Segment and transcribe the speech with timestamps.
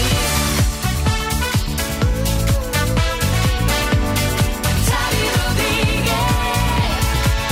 [4.88, 6.14] Xavi Rodríguez.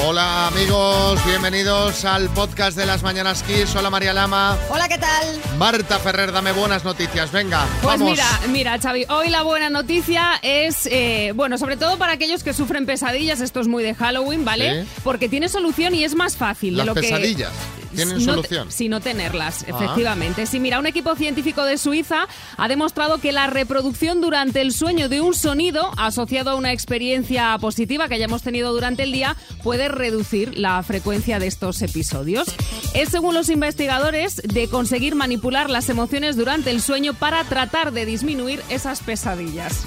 [0.06, 3.76] Hola amigos, bienvenidos al podcast de las Mañanas Kiss.
[3.76, 4.58] Hola María Lama.
[4.70, 5.40] Hola, ¿qué tal?
[5.58, 7.32] Marta Ferrer, dame buenas noticias.
[7.32, 8.12] Venga, Pues vamos.
[8.12, 12.54] mira, mira, Xavi, hoy la buena noticia es, eh, bueno, sobre todo para aquellos que
[12.54, 14.84] sufren pesadillas, esto es muy de Halloween, ¿vale?
[14.84, 14.90] Sí.
[15.04, 17.83] Porque tiene solución y es más fácil Las de lo pesadillas que...
[17.94, 18.72] tienen no solución.
[18.72, 19.66] Sí, no tenerlas, Ah.
[19.70, 20.46] efectivamente.
[20.46, 22.28] Sí, mira, un equipo científico de Suiza
[22.58, 27.58] ha demostrado que la reproducción durante el sueño de un sonido asociado a una experiencia
[27.60, 32.48] positiva que hayamos tenido durante el día puede reducir la frecuencia de estos episodios.
[32.94, 38.06] Es según los investigadores de conseguir manipular las emociones durante el sueño para tratar de
[38.06, 39.82] disminuir esas pesadillas.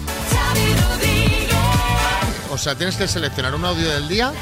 [2.50, 4.32] O sea, tienes que seleccionar un audio del día.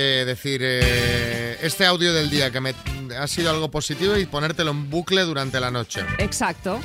[0.00, 2.72] Eh, decir eh, este audio del día que me
[3.18, 6.04] ha sido algo positivo y ponértelo en bucle durante la noche.
[6.18, 6.80] Exacto.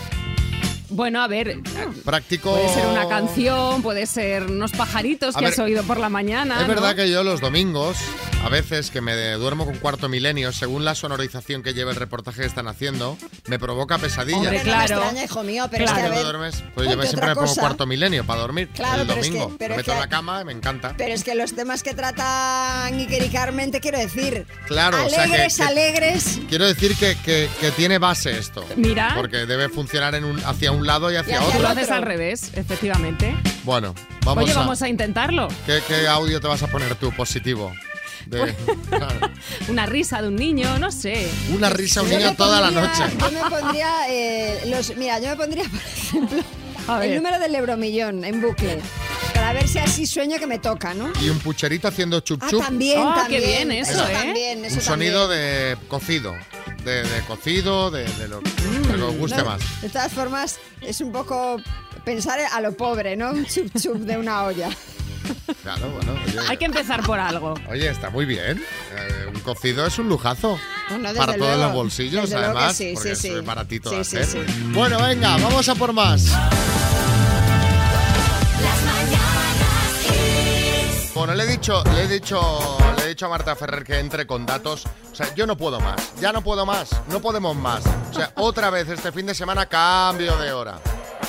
[0.93, 1.57] Bueno, a ver,
[2.05, 2.51] Práctico.
[2.51, 6.09] puede ser una canción, puede ser unos pajaritos A que ver, has oído por la
[6.09, 6.61] mañana.
[6.61, 7.97] Es verdad que yo los domingos,
[8.45, 12.41] a veces que me duermo con cuarto milenio, según la sonorización que lleva el reportaje
[12.41, 14.41] que están haciendo, me provoca pesadillas.
[14.41, 14.95] Hombre, claro.
[14.95, 15.97] no me extraña, hijo mío, pero Claro.
[15.99, 16.63] es que a ¿Te ver, duermes?
[16.75, 19.37] Pues yo me- siempre me pongo cuarto milenio para dormir Claro, el pero es que-
[19.39, 19.55] domingo.
[19.57, 20.93] pero me es meto que- en la cama y me encanta.
[20.97, 24.45] Pero es que los temas que tratan Iker y Carmen, te quiero decir.
[24.67, 26.39] Claro, o sea que- alegres, que- alegres.
[26.49, 28.63] Quiero decir que, que- que tiene base esto.
[28.75, 29.13] Mira.
[29.15, 31.61] Porque debe funcionar en un, hacia un lado y hacia Y hacia otro.
[31.61, 33.35] Lo el haces al revés, efectivamente.
[33.63, 33.93] Bueno,
[34.25, 34.57] vamos Oye, a...
[34.57, 35.47] vamos a intentarlo.
[35.65, 37.71] ¿Qué, qué audio te vas a poner tú positivo?
[38.25, 38.53] De-
[38.89, 39.19] claro.
[39.67, 41.29] Una risa de un niño, no sé.
[41.53, 43.03] Una risa a un niño toda la noche.
[43.19, 46.43] Yo me pondría, eh, los, mira, yo me pondría, por ejemplo,
[47.01, 48.79] el número del euromillón en bucle.
[49.43, 51.11] Para ver si así sueño que me toca, ¿no?
[51.21, 52.63] Y un pucherito haciendo chup Ah, chup.
[52.63, 53.67] también, Ah, qué también.
[53.67, 54.13] bien eso, ¿eh?
[54.13, 55.41] también, eso un sonido también.
[55.41, 56.33] de cocido.
[56.85, 59.81] De, de cocido, de, de lo, de lo que os guste No, más.
[59.81, 61.57] De todas formas, es un poco
[62.05, 63.31] pensar a lo pobre, ¿no?
[63.31, 64.69] Un chup chup de una olla.
[65.61, 66.13] Claro, bueno.
[66.25, 67.53] Oye, Hay que empezar por algo.
[67.69, 68.63] oye, está muy bien.
[68.95, 70.57] Eh, un cocido es un lujazo.
[70.87, 72.77] Bueno, desde para todos los bolsillos, Desde luego que además.
[72.77, 73.41] sí, porque sí, es sí.
[73.41, 74.49] baratito Sí, de sí, hacer.
[74.49, 74.55] sí.
[74.73, 76.27] Bueno, venga, vamos a por más.
[81.33, 84.27] Bueno, le he dicho, le he dicho, le he dicho a Marta Ferrer que entre
[84.27, 84.85] con datos.
[85.11, 86.13] O sea, yo no puedo más.
[86.21, 86.91] Ya no puedo más.
[87.07, 87.83] No podemos más.
[88.11, 90.77] O sea, otra vez este fin de semana cambio de hora.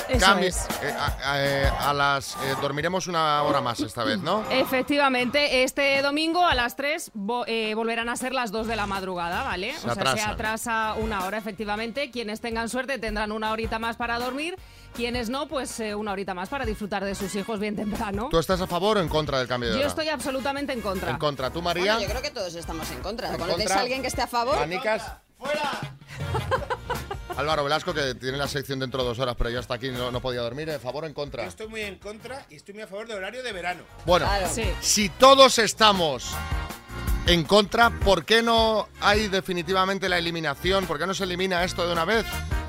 [0.07, 0.67] Eso es.
[0.83, 4.43] eh, a, a- eh, a las eh, dormiremos una hora más esta vez, ¿no?
[4.51, 8.85] Efectivamente, este domingo a las 3 vo- eh, volverán a ser las 2 de la
[8.85, 9.71] madrugada, ¿vale?
[9.73, 10.29] Se o sea, se atrasan.
[10.29, 12.11] atrasa una hora, efectivamente.
[12.11, 14.55] Quienes tengan suerte tendrán una horita más para dormir.
[14.95, 18.29] Quienes no, pues eh, una horita más para disfrutar de sus hijos bien temprano.
[18.31, 19.89] ¿Tú estás a favor o en contra del cambio de Yo hora?
[19.89, 21.11] estoy absolutamente en contra.
[21.11, 21.49] En contra.
[21.49, 21.95] ¿Tú, María?
[21.95, 23.29] Bueno, yo creo que todos estamos en contra.
[23.31, 23.75] ¿En ¿Conoces contra?
[23.75, 24.57] a alguien que esté a favor?
[24.57, 25.03] ¿Anicas?
[25.37, 25.71] ¡Fuera!
[27.37, 30.09] Álvaro Velasco, que tiene la sección dentro de dos horas, pero yo hasta aquí no,
[30.11, 30.69] no podía dormir.
[30.69, 31.43] ¿En favor o en contra?
[31.43, 33.83] Yo estoy muy en contra y estoy muy a favor de horario de verano.
[34.05, 34.47] Bueno, Claro.
[34.49, 34.63] Sí.
[34.79, 36.29] si todos estamos
[37.27, 40.85] en contra, ¿por qué no hay definitivamente la eliminación?
[40.85, 42.25] ¿Por qué no se elimina esto de una vez?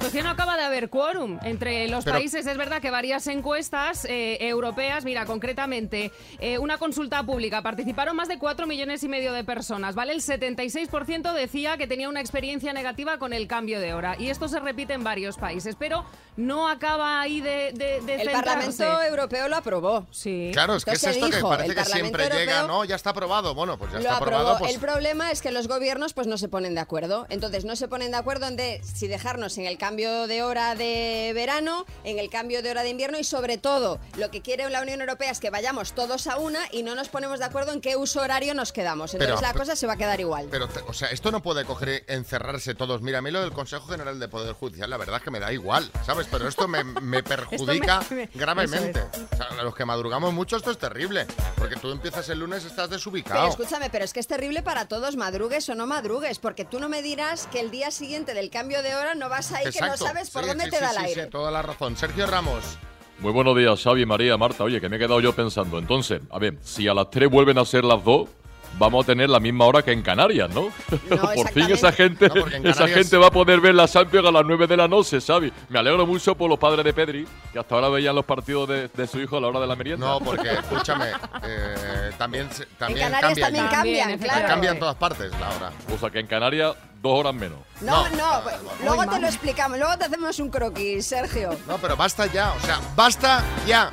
[0.06, 2.46] Pues que no acaba de haber quórum entre los Pero- países.
[2.46, 8.28] Es verdad que varias encuestas eh, europeas, mira, concretamente, eh, una consulta pública, participaron más
[8.28, 10.12] de 4 millones y medio de personas, ¿vale?
[10.12, 14.14] El 76% decía que tenía una experiencia negativa con el cambio de hora.
[14.16, 16.04] Y esto se repite en varios países, pero
[16.36, 18.30] no acaba ahí de, de, de El centrarse.
[18.30, 20.06] Parlamento Europeo lo aprobó.
[20.12, 20.50] Sí.
[20.52, 22.84] Claro, es que es Esto esto que dijo, parece que siempre llega, Europeo ¿no?
[22.84, 23.56] Ya está aprobado.
[23.56, 24.36] Bueno, pues ya está aprobó.
[24.36, 24.58] aprobado.
[24.60, 27.26] Pues El problema es que los gobiernos pues no se ponen de acuerdo.
[27.28, 30.74] Entonces no se ponen de acuerdo en de si dejarnos en el cambio de hora
[30.74, 34.68] de verano, en el cambio de hora de invierno y sobre todo lo que quiere
[34.68, 37.72] la Unión Europea es que vayamos todos a una y no nos ponemos de acuerdo
[37.72, 39.14] en qué uso horario nos quedamos.
[39.14, 40.48] Entonces Pero- la cosa se va a quedar igual.
[40.50, 43.00] Pero, o sea, esto no puede coger encerrarse todos.
[43.00, 45.40] Mira, a mí lo del Consejo General de Poder Judicial, la verdad es que me
[45.40, 46.26] da igual, ¿sabes?
[46.30, 49.00] Pero esto me, me perjudica me- gravemente.
[49.00, 51.26] eso O sea, a los que madrugamos mucho esto es terrible.
[51.56, 53.48] Porque tú empiezas el lunes estás Pero desubicado.
[53.48, 56.88] escúchame, pero es que es terrible para todos, madrugues o no madrugues, porque tú no
[56.88, 59.92] me dirás que el día siguiente del cambio de hora no vas ahí que no
[59.94, 60.14] Exacto.
[60.14, 61.24] sabes por Sí, dónde sí, te sí, da sí, el aire.
[61.24, 61.96] sí, toda la razón.
[61.96, 62.78] Sergio Ramos.
[63.18, 64.62] Muy buenos días, Xavi, María, Marta.
[64.64, 65.78] Oye, que me he quedado yo pensando.
[65.78, 68.28] Entonces, a ver, si a las 3 vuelven a ser las 2,
[68.78, 70.68] vamos a tener la misma hora que en Canarias, ¿no?
[71.34, 74.44] por fin esa gente, No, esa gente va a poder ver la Champions a las
[74.44, 75.52] 9 de la noche, Xavi.
[75.68, 78.88] Me alegro mucho por los padres de Pedri, que hasta ahora veían los partidos de,
[78.88, 80.06] de su hijo a la hora de la merienda.
[80.06, 81.06] No, porque, escúchame,
[81.44, 83.68] eh, también, se- En también Canarias cambia también.
[83.70, 84.48] También, cambian, claro.
[84.48, 85.72] Cambia en todas partes la hora.
[85.94, 87.58] O sea, que en Canarias, dos horas menos.
[87.80, 88.16] No, No.
[88.16, 91.50] no, pues, luego te lo explicamos, luego te hacemos un croquis, Sergio.
[91.66, 93.90] No, pero basta ya, o sea, basta ya.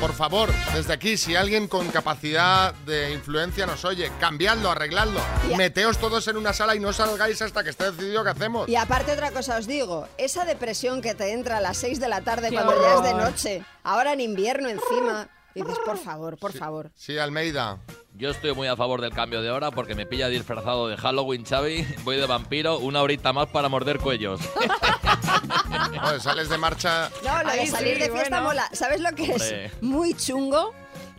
[0.00, 5.20] Por favor, desde aquí, si alguien con capacidad de influencia nos oye, cambiadlo, arregladlo.
[5.56, 8.68] Meteos todos en una sala y no salgáis hasta que esté decidido qué hacemos.
[8.68, 12.08] Y aparte otra cosa os digo, esa depresión que te entra a las 6 de
[12.08, 15.98] la tarde Qué cuando ya es de noche, ahora en invierno encima, y dices, por
[15.98, 16.90] favor, por favor.
[16.94, 17.78] Sí, Almeida.
[18.14, 21.44] Yo estoy muy a favor del cambio de hora porque me pilla disfrazado de Halloween,
[21.44, 21.86] Xavi.
[22.04, 24.40] Voy de vampiro, una horita más para morder cuellos.
[26.00, 27.10] Joder, sales de marcha.
[27.24, 28.42] No, lo de salir de fiesta bueno.
[28.42, 28.68] mola.
[28.72, 29.66] ¿Sabes lo que Hombre.
[29.66, 29.82] es?
[29.82, 30.72] Muy chungo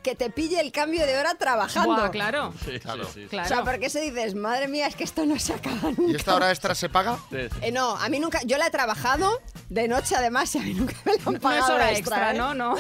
[0.03, 1.94] que te pille el cambio de hora trabajando.
[1.95, 3.06] Buah, claro, Sí, Claro.
[3.06, 3.25] sí, sí.
[3.27, 3.65] O sea, claro.
[3.65, 6.12] porque se dices, madre mía, es que esto no se acaba nunca.
[6.12, 7.19] ¿Y esta hora extra se paga?
[7.31, 9.39] Eh, no, a mí nunca, yo la he trabajado
[9.69, 12.15] de noche además y a mí nunca me la han No pagado es hora extra,
[12.18, 12.38] extra, ¿eh?
[12.38, 12.53] ¿no?
[12.56, 12.75] No.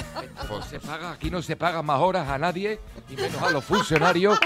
[0.47, 3.63] Pues, se paga, aquí no se paga más horas a nadie, y menos a los
[3.63, 4.39] funcionarios.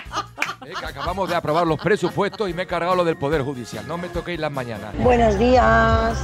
[0.73, 3.87] Acabamos de aprobar los presupuestos y me he cargado lo del Poder Judicial.
[3.87, 4.97] No me toquéis las mañanas.
[4.97, 6.17] Buenos días.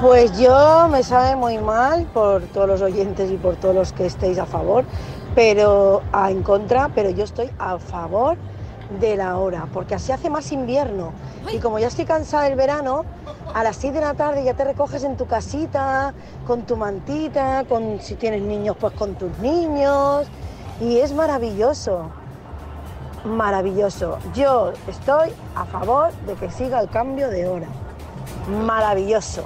[0.00, 4.06] Pues yo me sabe muy mal por todos los oyentes y por todos los que
[4.06, 4.84] estéis a favor,
[5.34, 8.36] pero a, en contra, pero yo estoy a favor
[9.00, 11.12] de la hora, porque así hace más invierno.
[11.52, 13.04] Y como ya estoy cansada del verano,
[13.54, 16.12] a las 6 de la tarde ya te recoges en tu casita,
[16.46, 20.26] con tu mantita, con si tienes niños, pues con tus niños.
[20.80, 22.10] Y es maravilloso
[23.26, 24.18] maravilloso.
[24.34, 27.66] Yo estoy a favor de que siga el cambio de hora.
[28.48, 29.44] Maravilloso.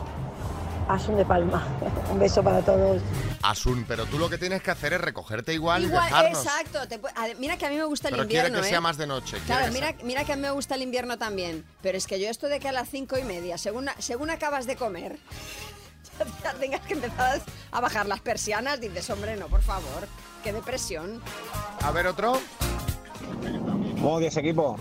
[0.89, 1.65] Asun de Palma.
[2.13, 3.01] Un beso para todos.
[3.43, 6.45] Asun, pero tú lo que tienes que hacer es recogerte igual, y Igual, dejarnos.
[6.45, 6.89] exacto.
[6.89, 7.01] te
[7.39, 8.71] mira que a mí me gusta el Pero quiere invierno, que ¿eh?
[8.71, 9.31] sea más de noche.
[9.39, 11.65] quiere Claro, que mira, sea- mira que a mí me gusta el invierno también.
[11.81, 14.67] Pero es que yo esto de que a las cinco y media, según, según acabas
[14.67, 15.19] de comer,
[16.45, 17.41] ya tengas que empezar
[17.73, 20.07] a bajar las persianas, dices, hombre, no, por favor,
[20.45, 21.23] qué depresión.
[21.83, 22.39] A ver, otro.
[24.01, 24.77] Buenos días equipo.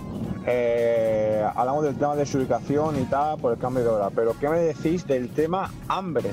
[0.45, 4.33] Eh, hablamos del tema de su ubicación y tal por el cambio de hora, pero
[4.39, 6.31] ¿qué me decís del tema hambre?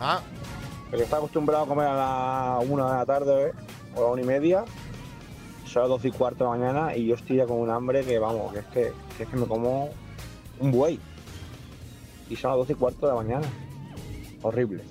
[0.00, 0.20] Ah,
[0.92, 3.52] El que está acostumbrado a comer a la una de la tarde
[3.94, 4.64] o a la una y media,
[5.64, 8.04] son las doce y cuarto de la mañana y yo estoy ya con un hambre
[8.04, 9.88] que vamos, que es que, que es que me como
[10.60, 11.00] un buey.
[12.28, 13.46] Y son las doce y cuarto de la mañana.
[14.42, 14.84] Horrible.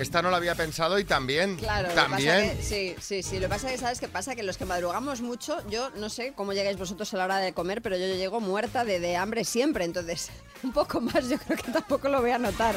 [0.00, 1.56] Esta no la había pensado y también.
[1.56, 2.56] Claro, lo que pasa también.
[2.56, 3.36] que- sí, sí, sí.
[3.36, 4.34] Lo que pasa es que, ¿sabes qué pasa?
[4.34, 7.52] Que los que madrugamos mucho, yo no sé cómo llegáis vosotros a la hora de
[7.52, 9.84] comer, pero yo llego muerta de, de hambre siempre.
[9.84, 10.30] Entonces,
[10.62, 12.76] un poco más yo creo que tampoco lo voy a notar.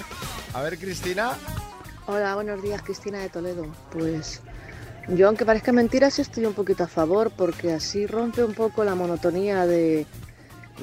[0.53, 1.37] A ver, Cristina.
[2.07, 3.65] Hola, buenos días, Cristina de Toledo.
[3.91, 4.41] Pues
[5.07, 8.83] yo, aunque parezca mentira, sí estoy un poquito a favor porque así rompe un poco
[8.83, 10.05] la monotonía de,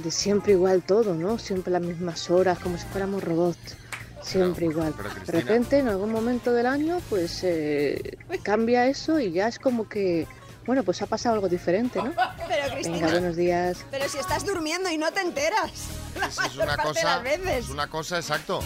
[0.03, 1.39] de siempre igual todo, ¿no?
[1.39, 3.77] Siempre las mismas horas, como si fuéramos robots.
[4.23, 4.95] Siempre Pero- igual.
[4.97, 9.59] pero, De repente, en algún momento del año, pues eh, cambia eso y ya es
[9.59, 10.27] como que,
[10.67, 12.13] bueno, pues ha pasado algo diferente, ¿no?
[12.49, 13.85] Pero Venga, Cristina, buenos días.
[13.91, 15.71] pero si estás durmiendo y no te enteras.
[16.19, 17.15] La es mayor una parte de cosa.
[17.15, 17.65] las veces.
[17.65, 18.61] Es una cosa, exacto.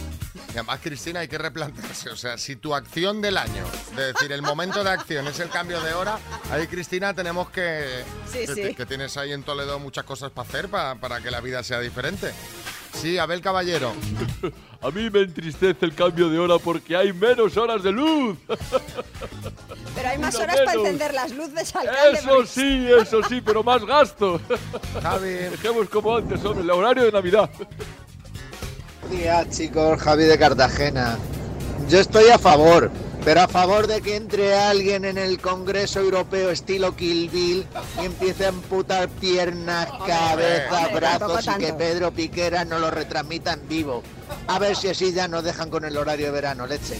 [0.48, 2.10] Y además, Cristina, hay que replantearse.
[2.10, 3.64] O sea, si tu acción del año,
[3.96, 6.18] de decir, el momento de acción es el cambio de hora,
[6.50, 8.02] ahí, Cristina, tenemos que.
[8.32, 8.74] Sí, que, sí.
[8.74, 11.80] que tienes ahí en Toledo muchas cosas para hacer pa- para que la vida sea
[11.80, 12.32] diferente.
[12.94, 13.92] Sí, Abel Caballero.
[14.82, 18.36] A mí me entristece el cambio de hora porque hay menos horas de luz.
[19.94, 22.18] Pero hay más Una horas para encender las luces, alcalde.
[22.18, 24.40] Eso sí, eso sí, pero más gasto.
[25.02, 25.28] Javi.
[25.28, 27.48] Dejemos como antes, hombre, el horario de Navidad.
[29.02, 30.02] Buenos días, chicos.
[30.02, 31.16] Javi de Cartagena.
[31.88, 32.90] Yo estoy a favor,
[33.24, 37.66] pero a favor de que entre alguien en el Congreso Europeo estilo Kill Bill
[38.00, 41.72] y empiece a amputar piernas, cabeza, hombre, brazos y que.
[41.72, 44.02] Pedro Piquera nos lo retransmita en vivo.
[44.46, 46.98] A ver si así ya nos dejan con el horario de verano, leche.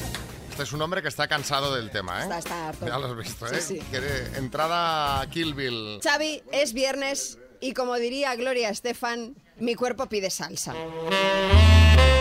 [0.51, 2.23] Este es un hombre que está cansado del tema, ¿eh?
[2.23, 2.87] Está, está harto.
[2.87, 3.61] Ya lo has visto, Sí, ¿eh?
[3.61, 3.83] sí.
[3.91, 6.01] Quiere entrada a Kill Bill.
[6.03, 10.73] Xavi, es viernes y como diría Gloria Estefan, mi cuerpo pide salsa.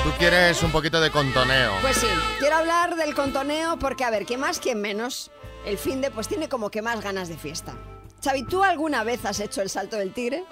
[0.04, 1.72] Tú quieres un poquito de contoneo.
[1.82, 2.08] Pues sí,
[2.38, 5.32] quiero hablar del contoneo porque, a ver, que más que menos,
[5.66, 7.74] el fin de pues tiene como que más ganas de fiesta.
[8.22, 10.44] Xavi, ¿tú alguna vez has hecho el salto del tigre?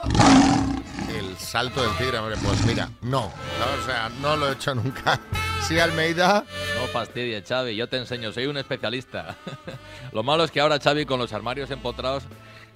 [1.13, 3.23] El salto del tigre, hombre, pues mira, no.
[3.59, 5.19] no, O sea, no lo he hecho nunca.
[5.67, 6.43] Sí, Almeida.
[6.75, 9.37] No fastidies, Xavi, yo te enseño, soy un especialista.
[10.11, 12.23] lo malo es que ahora Xavi con los armarios empotrados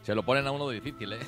[0.03, 1.20] se lo ponen a uno difícil, ¿eh?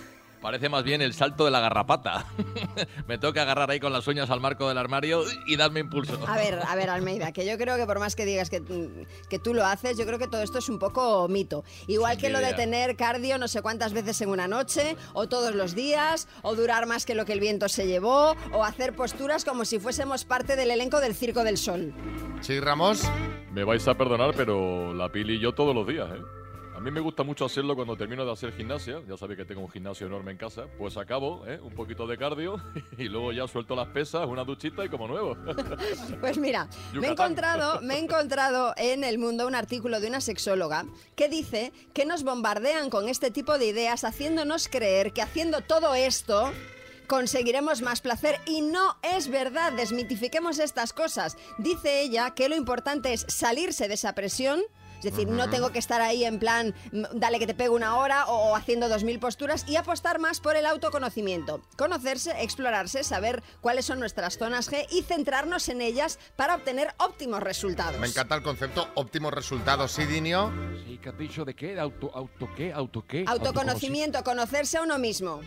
[0.48, 2.26] Parece más bien el salto de la garrapata.
[3.10, 6.18] Me toca agarrar ahí con las uñas al marco del armario y darme impulso.
[6.26, 8.64] A ver, a ver, Almeida, que yo creo que por más que digas que,
[9.30, 11.66] que tú lo haces, yo creo que todo esto es un poco mito.
[11.88, 12.56] Igual Sin que lo de idea.
[12.56, 16.86] tener cardio no sé cuántas veces en una noche, o todos los días, o durar
[16.86, 20.56] más que lo que el viento se llevó, o hacer posturas como si fuésemos parte
[20.56, 21.94] del elenco del Circo del Sol.
[22.40, 23.04] Sí, Ramos.
[23.52, 26.22] Me vais a perdonar, pero la pili y yo todos los días, ¿eh?
[26.88, 29.02] A mí me gusta mucho hacerlo cuando termino de hacer gimnasia.
[29.10, 30.68] Ya sabéis que tengo un gimnasio enorme en casa.
[30.78, 31.60] Pues acabo, ¿eh?
[31.62, 32.62] un poquito de cardio
[32.98, 35.36] y luego ya suelto las pesas, una duchita y como nuevo.
[36.22, 40.22] Pues mira, me he, encontrado, me he encontrado en el mundo un artículo de una
[40.22, 40.86] sexóloga
[41.18, 45.94] que dice que nos bombardean con este tipo de ideas haciéndonos creer que haciendo todo
[45.94, 46.54] esto
[47.08, 51.36] conseguiremos más placer y no es verdad, desmitifiquemos estas cosas.
[51.58, 54.62] Dice ella que lo importante es salirse de esa presión.
[54.98, 56.74] Es decir, no tengo que estar ahí en plan,
[57.14, 60.56] dale que te pego una hora o haciendo dos mil posturas y apostar más por
[60.56, 61.62] el autoconocimiento.
[61.78, 67.42] Conocerse, explorarse, saber cuáles son nuestras zonas G y centrarnos en ellas para obtener óptimos
[67.42, 68.00] resultados.
[68.00, 70.52] Me encanta el concepto óptimos resultados, ¿sí, Dinio?
[70.86, 71.80] Sí, ¿qué has dicho de qué?
[71.80, 72.74] ¿Auto, auto qué?
[72.74, 73.26] ¿Auto qué?
[73.28, 75.42] Autoconocimiento, conocerse a uno mismo.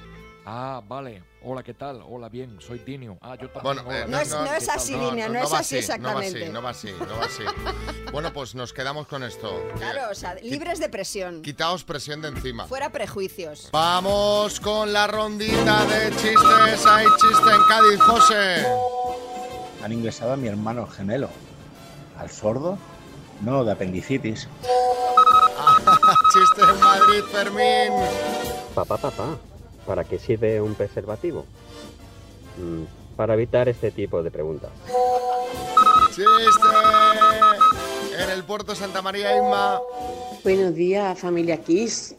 [0.47, 1.23] Ah, vale.
[1.42, 2.02] Hola, ¿qué tal?
[2.09, 2.59] Hola, bien.
[2.61, 3.18] Soy Dinio.
[3.20, 3.62] Ah, yo también.
[3.62, 6.49] Bueno, Hola, eh, No es- así, Dinio, no es así exactamente.
[6.49, 8.11] No va así, no va así, no va así.
[8.12, 9.62] Bueno, pues nos quedamos con esto.
[9.76, 11.42] Claro, o sea, libres de presión.
[11.42, 12.66] Quitaos presión de encima.
[12.66, 13.68] Fuera prejuicios.
[13.73, 16.87] Vamos con la rondita de chistes.
[16.87, 18.66] Hay chiste en Cádiz, José.
[19.85, 21.28] Han ingresado a mi hermano gemelo.
[22.18, 22.78] ¿Al sordo?
[23.42, 24.49] No, de apendicitis.
[26.32, 27.92] Chiste en Madrid, Fermín.
[28.75, 29.38] Papá, papá,
[29.90, 31.44] ¿para qué sirve un preservativo?
[32.59, 32.85] Mm,
[33.16, 34.70] para evitar este tipo de preguntas.
[36.14, 36.68] Chiste
[38.23, 39.80] en el puerto Santa María, Inma.
[40.44, 42.14] Buenos días, familia Kiss.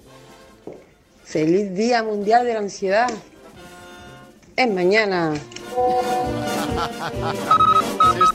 [1.23, 3.09] Feliz Día Mundial de la Ansiedad.
[4.57, 5.33] Es mañana.
[5.33, 5.55] Chiste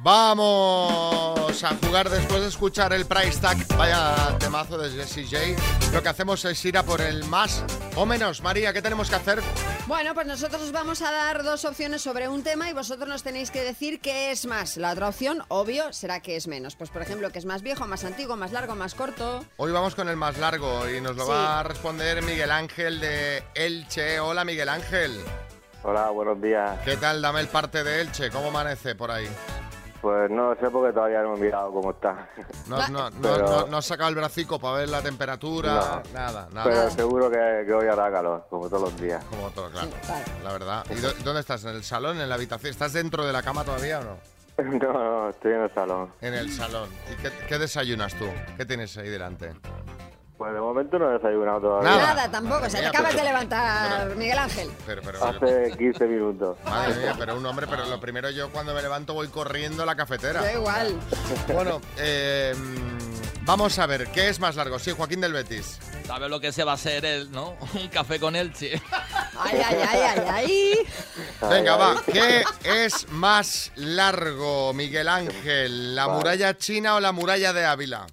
[0.00, 1.21] Vamos
[1.64, 3.56] a jugar después de escuchar el price tag.
[3.76, 5.92] Vaya temazo de Jessie J.
[5.92, 7.64] Lo que hacemos es ir a por el más
[7.96, 8.42] o menos.
[8.42, 9.40] María, ¿qué tenemos que hacer?
[9.86, 13.22] Bueno, pues nosotros os vamos a dar dos opciones sobre un tema y vosotros nos
[13.22, 14.76] tenéis que decir qué es más.
[14.76, 16.74] La otra opción, obvio, será que es menos.
[16.76, 19.44] Pues por ejemplo, que es más viejo, más antiguo, más largo, más corto.
[19.56, 21.30] Hoy vamos con el más largo y nos lo Sí.
[21.30, 24.20] va a responder Miguel Ángel de Elche.
[24.20, 25.20] Hola Miguel Ángel.
[25.84, 26.78] Hola, buenos días.
[26.84, 27.20] ¿Qué tal?
[27.20, 28.30] Dame el parte de Elche.
[28.30, 29.28] ¿Cómo amanece por ahí?
[30.02, 32.28] Pues no sé porque todavía no he mirado cómo está.
[32.66, 36.02] No, no, no- Pero- no- no has sacado el bracico para ver la temperatura.
[36.04, 36.12] No.
[36.12, 36.64] Nada, nada.
[36.64, 39.24] Pero seguro que, que hoy hará calor, como todos los días.
[39.26, 39.88] Como todo, claro.
[40.42, 40.84] La verdad.
[40.90, 41.64] ¿Y dó- dónde estás?
[41.64, 42.20] ¿En el salón?
[42.20, 42.72] ¿En la habitación?
[42.72, 44.16] ¿Estás dentro de la cama todavía o no?
[44.62, 46.12] No, no, estoy en el salón.
[46.20, 46.88] En el salón.
[47.10, 48.26] ¿Y qué, qué desayunas tú?
[48.56, 49.52] ¿Qué tienes ahí delante?
[50.42, 51.98] Pues de momento no he desayunado todavía.
[52.04, 52.66] Nada, tampoco.
[52.66, 54.70] O sea, te acabas pero- de levantar, Miguel Ángel.
[54.84, 56.58] Pero, pero, Hace 15 minutos.
[56.64, 59.86] Madre mía, pero un hombre, pero lo primero yo cuando me levanto voy corriendo a
[59.86, 60.42] la cafetera.
[60.42, 60.98] Da igual.
[61.54, 62.54] Bueno, eh,
[63.42, 64.80] vamos a ver, ¿qué es más largo?
[64.80, 65.78] Sí, Joaquín del Betis.
[66.08, 67.54] ¿Sabes lo que se va a hacer él, no?
[67.80, 68.82] Un café con Elche.
[69.38, 70.74] Ay, ay, ay, ay, ay.
[71.48, 72.02] Venga, va.
[72.04, 75.94] ¿Qué es más largo, Miguel Ángel?
[75.94, 78.08] ¿La muralla china o la muralla de Ávila?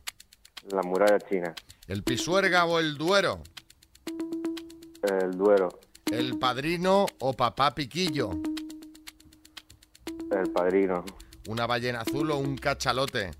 [0.71, 1.55] La muralla china.
[1.89, 3.41] ¿El Pisuerga o el Duero?
[5.01, 5.69] El Duero.
[6.11, 8.29] ¿El Padrino o Papá Piquillo?
[10.29, 11.03] El Padrino.
[11.47, 13.31] ¿Una ballena azul o un cachalote?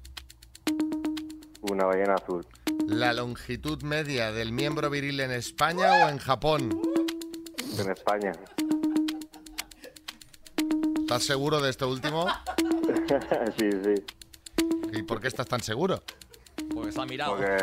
[1.62, 2.44] Una ballena azul.
[2.88, 6.82] ¿La longitud media del miembro viril en España o en Japón?
[7.78, 8.32] En España.
[11.02, 12.26] ¿Estás seguro de esto último?
[13.60, 13.94] sí, sí.
[14.92, 16.02] ¿Y por qué estás tan seguro?
[16.74, 17.36] Porque se ha mirado.
[17.36, 17.58] Porque,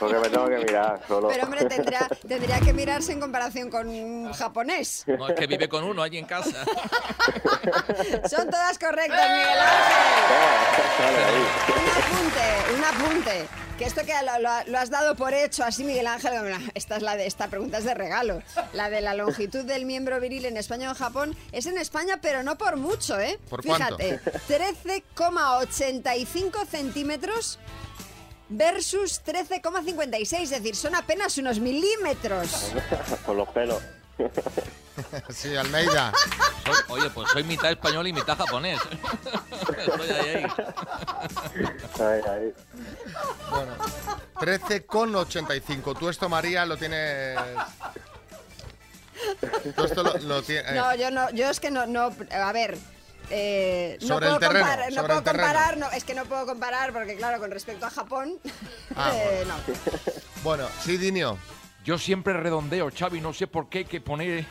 [0.00, 1.28] porque me tengo que mirar solo.
[1.28, 5.04] Pero hombre, tendría, tendría que mirarse en comparación con un japonés.
[5.06, 6.64] No, es que vive con uno allí en casa.
[8.28, 11.24] Son todas correctas, Miguel Ángel.
[11.74, 12.46] Un apunte,
[12.76, 13.46] un apunte.
[13.78, 16.32] Que esto que lo, lo- lo has dado por hecho así, Miguel Ángel,
[16.74, 18.40] esta es la de esta pregunta es de regalo.
[18.72, 22.20] La de la longitud del miembro viril en España o en Japón es en España,
[22.22, 23.36] pero no por mucho, ¿eh?
[23.50, 23.64] ¿Por?
[23.64, 27.58] Fíjate, 13,85 centímetros
[28.48, 32.72] versus 13,56, es decir, son apenas unos milímetros.
[33.26, 33.82] Con los pelos.
[35.28, 36.12] Sí, Almeida.
[36.64, 38.78] Soy- oye, pues soy mitad español y mitad japonés.
[39.76, 40.46] Estoy ahí, ahí.
[42.00, 42.54] Ahí, ahí.
[43.50, 43.72] Bueno,
[44.36, 45.98] 13,85.
[45.98, 47.36] Tú esto, María, lo tienes...
[49.74, 50.72] Tú esto lo, lo tienes...
[50.74, 52.78] No, yo no, yo es que no, no, a ver.
[53.30, 55.44] Eh, no Sobre el puedo terreno, comparar, no sobre puedo el terreno.
[55.44, 58.38] comparar, no, es que no puedo comparar porque claro, con respecto a Japón,
[58.96, 59.54] Ah, eh, no.
[60.42, 61.38] Bueno, sí, Dinio.
[61.84, 64.46] Yo siempre redondeo, Xavi, no sé por qué hay que poner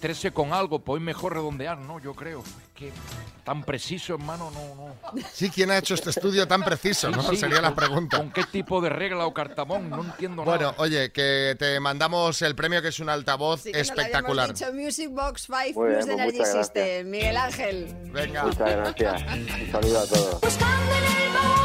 [0.00, 1.98] 13 con algo, pues es mejor redondear, ¿no?
[1.98, 2.40] Yo creo.
[2.40, 2.92] Es que
[3.44, 4.94] tan preciso, hermano, no, no.
[5.32, 7.10] Sí, ¿quién ha hecho este estudio tan preciso?
[7.10, 7.22] ¿no?
[7.28, 8.16] Sí, Sería la ¿con- pregunta.
[8.18, 9.90] ¿Con qué tipo de regla o cartabón?
[9.90, 10.74] No entiendo Bueno, nada.
[10.78, 14.50] oye, que te mandamos el premio que es un altavoz Sí que nos lo espectacular.
[14.50, 16.66] habíamos dicho Music Box 5 Muy bien, Plus de pues Energy muchas gracias.
[16.66, 17.10] System.
[17.10, 17.96] Miguel Ángel.
[18.12, 18.44] Venga.
[18.44, 19.22] Muchas gracias.
[19.22, 21.61] Un saludo a todos.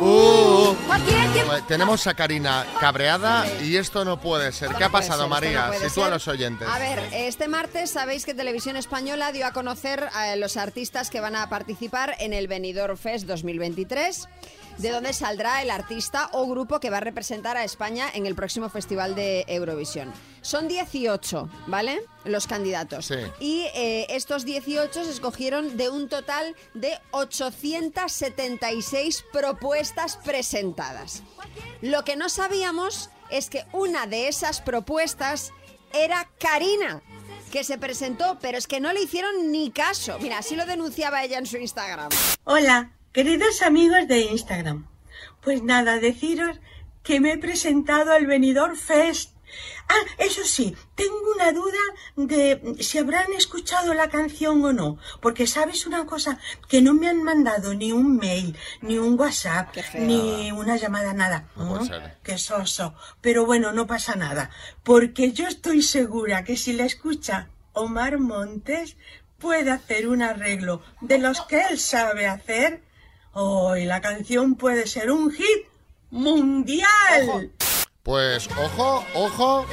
[0.00, 1.50] Uh, Cualquier tiempo.
[1.50, 4.68] Pues tenemos a Karina cabreada y esto no puede ser.
[4.74, 5.70] ¿Qué ha No pasado, ser, María?
[5.72, 6.68] no Sitúa a los oyentes.
[6.68, 11.20] A ver, este martes sabéis que Televisión Española dio a conocer a los artistas que
[11.20, 14.28] van a participar en el Benidorm Fest 2023,
[14.78, 18.34] de donde saldrá el artista o grupo que va a representar a España en el
[18.34, 20.12] próximo Festival de Eurovisión.
[20.40, 22.00] Son 18, ¿vale?
[22.24, 23.06] Los candidatos.
[23.06, 23.16] Sí.
[23.40, 31.22] Y eh, estos 18 se escogieron de un total de 876 propuestas presentadas.
[31.82, 35.52] Lo que no sabíamos es que una de esas propuestas
[35.92, 37.02] era Karina,
[37.50, 40.18] que se presentó, pero es que no le hicieron ni caso.
[40.20, 42.10] Mira, así lo denunciaba ella en su Instagram.
[42.44, 44.86] Hola, queridos amigos de Instagram.
[45.40, 46.58] Pues nada, deciros
[47.02, 49.32] que me he presentado al Benidorm Fest.
[49.88, 51.78] Ah, eso sí, tengo una duda
[52.16, 56.38] de si habrán escuchado la canción o no, porque sabes una cosa,
[56.68, 61.48] que no me han mandado ni un mail, ni un WhatsApp, ni una llamada, nada.
[61.56, 61.88] No ¿Mm?
[62.22, 62.94] Qué soso.
[63.22, 64.50] Pero bueno, no pasa nada,
[64.82, 68.98] porque yo estoy segura que si la escucha Omar Montes,
[69.38, 72.82] puede hacer un arreglo de los que él sabe hacer.
[73.32, 75.66] Oh, y la canción puede ser un hit
[76.10, 77.52] mundial.
[78.02, 79.66] Pues ojo, ojo,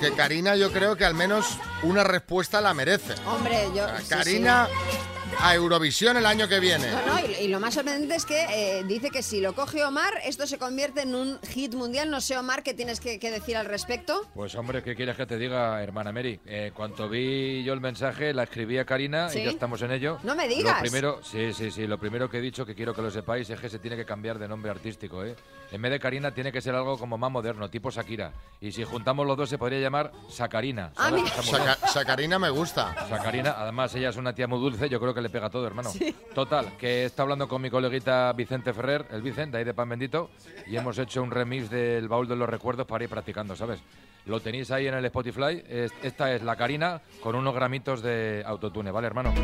[0.00, 3.14] que Karina yo creo que al menos una respuesta la merece.
[3.26, 3.86] Hombre, yo...
[3.98, 4.98] sí, Karina sí.
[5.40, 6.90] A Eurovisión el año que viene.
[6.90, 9.84] No, no, y, y lo más sorprendente es que eh, dice que si lo coge
[9.84, 12.10] Omar, esto se convierte en un hit mundial.
[12.10, 14.26] No sé, Omar, ¿qué tienes que, que decir al respecto?
[14.34, 16.40] Pues hombre, ¿qué quieres que te diga, hermana Mary?
[16.46, 19.40] Eh, cuanto vi yo el mensaje, la escribí a Karina ¿Sí?
[19.40, 20.18] y ya estamos en ello.
[20.22, 20.76] No me digas.
[20.76, 23.48] Lo primero, sí, sí, sí, lo primero que he dicho, que quiero que lo sepáis,
[23.50, 25.34] es que se tiene que cambiar de nombre artístico, ¿eh?
[25.74, 28.30] En vez de Karina tiene que ser algo como más moderno, tipo Shakira.
[28.60, 30.92] Y si juntamos los dos se podría llamar Sacarina.
[30.96, 31.26] Ah, mira.
[31.42, 32.94] Saca- Sacarina me gusta.
[33.08, 35.90] Sacarina, además ella es una tía muy dulce, yo creo que le pega todo, hermano.
[36.32, 39.88] Total, que está hablando con mi coleguita Vicente Ferrer, el Vicente, de ahí de Pan
[39.88, 40.30] Bendito,
[40.68, 43.80] y hemos hecho un remix del baúl de los recuerdos para ir practicando, ¿sabes?
[44.26, 45.60] Lo tenéis ahí en el Spotify.
[45.68, 49.34] es- esta es la Karina con unos gramitos de autotune, ¿vale, hermano?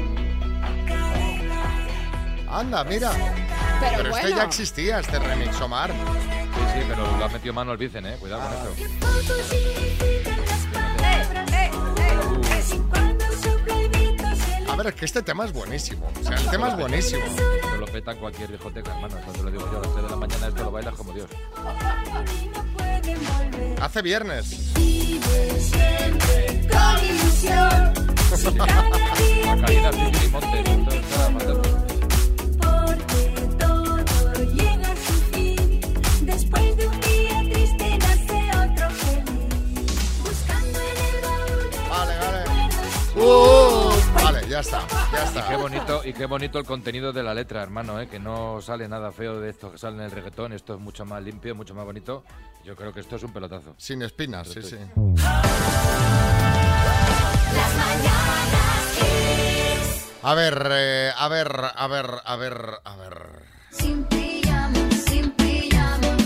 [2.49, 3.11] Anda, mira.
[3.81, 4.27] Pero, Pero bueno.
[4.29, 5.91] este ya existía, este remix, Omar.
[5.91, 8.17] Sí, sí, pero lo ha metido mano el Vicente, ¿eh?
[8.19, 9.91] Cuidado con esto.
[14.69, 16.11] A ver, es que este tema es buenísimo.
[16.21, 17.25] O sea, el tema es buenísimo.
[17.25, 19.19] Esto lo peta en cualquier discoteca, hermano.
[19.19, 21.13] Esto te lo digo yo, a las 3 de la mañana esto lo bailas como
[21.13, 21.29] Dios.
[23.81, 24.73] Hace viernes.
[29.45, 30.29] Macarena, Fiji
[43.17, 45.49] Uh, vale, ya está, ya Y está.
[45.49, 48.09] qué bonito, y qué bonito el contenido de la letra, hermano, ¿eh?
[48.09, 51.05] que no sale nada feo de esto que sale en el reggaetón, esto es mucho
[51.05, 52.23] más limpio, mucho más bonito.
[52.65, 53.75] Yo creo que esto es un pelotazo.
[53.79, 54.77] Sin espinas, sí, sí.
[60.23, 63.19] A ver, eh, a ver, a ver, a ver, a ver.
[63.71, 66.17] Sin pijama, sin pijama.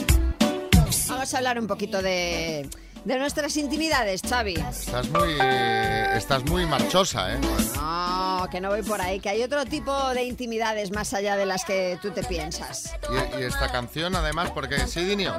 [1.08, 2.68] Vamos a hablar un poquito de,
[3.04, 4.54] de nuestras intimidades, Xavi.
[4.54, 5.36] Estás muy,
[6.14, 7.38] estás muy marchosa, ¿eh?
[7.76, 11.44] No, que no voy por ahí, que hay otro tipo de intimidades más allá de
[11.46, 12.94] las que tú te piensas.
[13.36, 15.36] Y, y esta canción, además, porque sí, Dinio.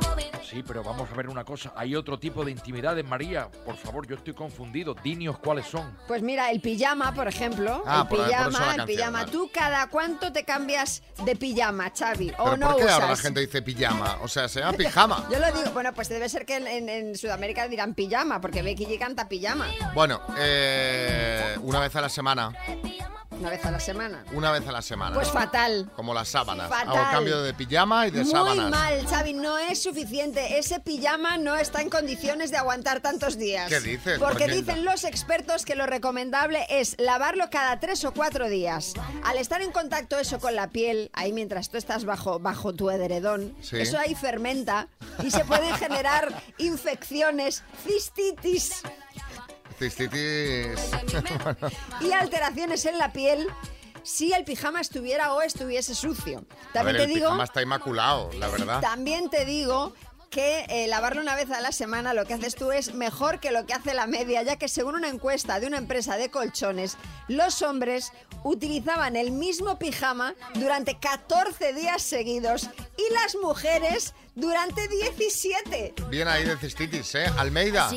[0.48, 1.74] Sí, pero vamos a ver una cosa.
[1.76, 3.50] Hay otro tipo de intimidades, María.
[3.66, 4.96] Por favor, yo estoy confundido.
[5.04, 5.98] Dinios, ¿cuáles son?
[6.08, 7.82] Pues mira, el pijama, por ejemplo.
[7.88, 9.20] Ah, el por- por eso la pijama, el canción, pijama.
[9.22, 9.32] vale.
[9.32, 12.30] ¿Tú cada cuánto te cambias de pijama, Xavi?
[12.38, 14.20] ¿O ¿Pero no por qué ahora la gente dice pijama?
[14.22, 15.28] O sea, se llama pijama.
[15.32, 18.62] Yo lo digo, bueno, pues debe ser que en, en- en Sudamérica dirán pijama, porque
[18.62, 19.68] Becky G canta pijama.
[19.94, 22.54] Bueno, eh, una vez a la semana
[23.38, 24.24] Una vez a la semana.
[24.32, 25.14] Una vez a la semana.
[25.14, 25.92] Pues fatal.
[25.98, 26.70] Como las sábanas.
[26.70, 26.88] Fatal.
[26.96, 28.70] Hago cambio de pijama y de Muy sábanas.
[28.72, 30.58] mal, Xavi, no es suficiente.
[30.58, 33.68] Ese pijama no está en condiciones de aguantar tantos días.
[33.68, 34.72] ¿Qué dices, Porque Brunilda?
[34.74, 38.94] dicen los expertos que lo recomendable es lavarlo cada tres o cuatro días.
[39.26, 42.90] Al estar en contacto eso con la piel, ahí mientras tú estás bajo, bajo tu
[42.90, 43.76] edredón, Sí.
[43.82, 44.88] eso ahí fermenta
[45.22, 48.82] y se pueden generar infecciones, cistitis
[49.78, 50.80] Cistitis.
[51.12, 51.58] Bueno,
[52.02, 53.48] y alteraciones en la piel
[54.04, 56.46] si el pijama estuviera o estuviese sucio.
[56.70, 57.26] a También ver, te el digo...
[57.26, 58.80] pijama está inmaculado, la verdad.
[58.80, 59.94] También te digo
[60.30, 63.52] que eh, lavarlo una vez a la semana lo que haces tú es mejor que
[63.52, 66.98] lo que hace la media, ya que según una encuesta de una empresa de colchones,
[67.28, 68.12] los hombres
[68.44, 75.94] utilizaban el mismo pijama durante 14 días seguidos y las mujeres durante 17.
[76.10, 77.26] Bien ahí de cistitis, ¿eh?
[77.38, 77.90] Almeida.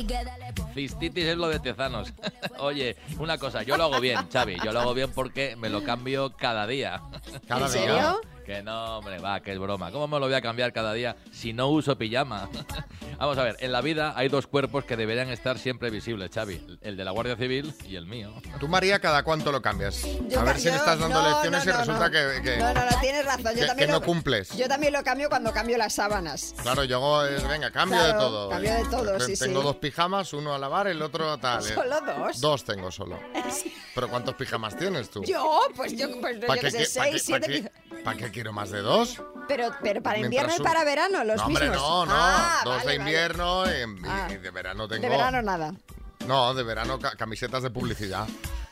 [0.73, 2.13] Cistitis es lo de tezanos.
[2.57, 4.57] Oye, una cosa, yo lo hago bien, Xavi.
[4.63, 7.01] Yo lo hago bien porque me lo cambio cada día.
[7.47, 7.81] ¿Cada ¿En día?
[7.81, 8.21] serio?
[8.49, 9.91] Que no, hombre, va, que es broma.
[9.91, 12.49] ¿Cómo me lo voy a cambiar cada día si no uso pijama?
[13.19, 16.79] Vamos a ver, en la vida hay dos cuerpos que deberían estar siempre visibles, Xavi.
[16.81, 18.33] El de la Guardia Civil y el mío.
[18.59, 20.01] Tú, María, ¿cada cuánto lo cambias?
[20.29, 22.11] Yo a ver si le yo- estás dando no, lecciones no, y no, resulta no.
[22.11, 23.43] que, que- No, no, no, tienes razón.
[23.53, 24.49] Yo que- también que no lo- cumples.
[24.57, 26.55] Yo también lo cambio cuando cambio las sábanas.
[26.63, 28.49] Claro, yo hago, eh, venga, cambio de Claro, todo.
[28.49, 29.65] cambio de todo, Te- sí, Tengo sí.
[29.67, 31.59] dos pijamas, uno a lavar, el otro tal.
[31.63, 31.73] eh.
[31.75, 32.41] ¿Solo dos?
[32.41, 33.19] Dos tengo solo.
[33.93, 35.23] ¿Pero cuántos pijamas tienes tú?
[35.23, 38.03] Yo, pues yo, pues, yo ¿Para qué qué, sé, seis, qué- siete pa' pija- qué-
[38.03, 39.21] pa' qué quiero más de dos?
[39.49, 41.81] Pero, pero para invierno Mientras y para verano, los no, hombre, mismos.
[41.81, 42.11] no, no.
[42.15, 44.27] Ah, dos vale, de invierno y, y- Ah.
[44.31, 45.01] y de verano tengo.
[45.01, 45.73] De verano nada.
[46.25, 48.27] No, de verano ca- camisetas de publicidad.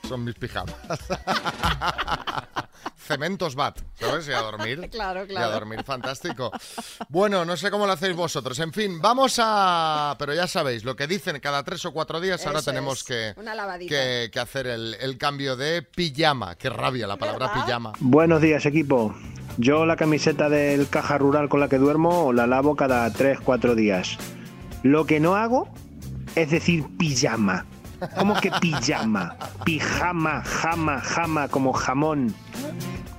[0.08, 0.74] Son mis pijamas.
[2.96, 4.28] Cementos bat, ¿sabes?
[4.30, 4.90] Y a dormir.
[4.92, 5.52] Claro, Y a claro.
[5.52, 6.52] dormir, fantástico.
[7.10, 8.58] Bueno, no sé cómo lo hacéis vosotros.
[8.60, 10.16] En fin, vamos a...
[10.20, 13.34] Pero ya sabéis, lo que dicen cada tres o cuatro días, ahora tenemos que,
[14.40, 16.56] hacer el, el cambio de pijama.
[16.56, 17.66] Qué rabia la palabra ¿Verdad?
[17.66, 17.94] pijama.
[18.00, 19.14] Buenos días, equipo.
[19.58, 24.18] Yo la camiseta del caja rural con la que duermo la lavo cada 3-4 días.
[24.84, 25.68] Lo que no hago
[26.36, 27.66] es decir pijama.
[28.18, 29.36] ¿Cómo que pijama?
[29.66, 32.36] Pijama, jama, jama, como jamón.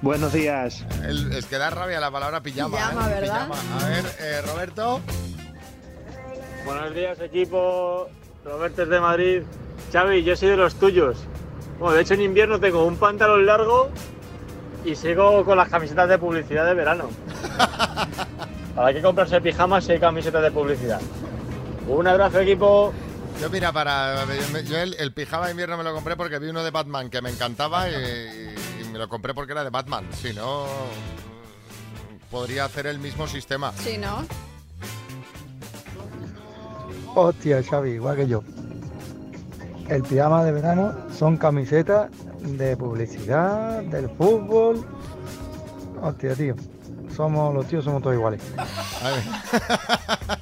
[0.01, 0.85] Buenos días.
[1.05, 2.77] El- es que da rabia la palabra pijama.
[2.77, 3.14] Pijama, ¿eh?
[3.20, 3.48] ¿verdad?
[3.48, 3.85] Pijama.
[3.85, 5.01] A ver, eh, Roberto.
[6.64, 8.09] Buenos días, equipo.
[8.44, 9.42] Roberto es de Madrid.
[9.92, 11.18] Xavi, yo soy de los tuyos.
[11.81, 13.88] Bueno, de hecho, en invierno tengo un pantalón largo
[14.88, 17.11] y sigo con las camisetas de publicidad de verano.
[18.74, 21.01] ¿Para qué comprarse pijamas si hay camisetas de publicidad?
[21.88, 22.92] Un abrazo, equipo.
[23.40, 24.24] Yo mira, para
[24.64, 27.20] yo el, el pijama de invierno me lo compré porque vi uno de Batman que
[27.20, 27.94] me encantaba y,
[28.81, 30.07] y me lo compré porque era de Batman.
[30.12, 30.66] Si no,
[32.31, 33.72] podría hacer el mismo sistema.
[33.72, 34.27] Sí, ¿no?
[37.14, 38.42] Hostia, Xavi, igual que yo.
[39.88, 44.85] El pijama de verano son camisetas de publicidad, del fútbol.
[46.03, 46.55] Hostia, tío.
[47.14, 48.42] Somos los tíos somos todos iguales.
[49.03, 49.22] A ver.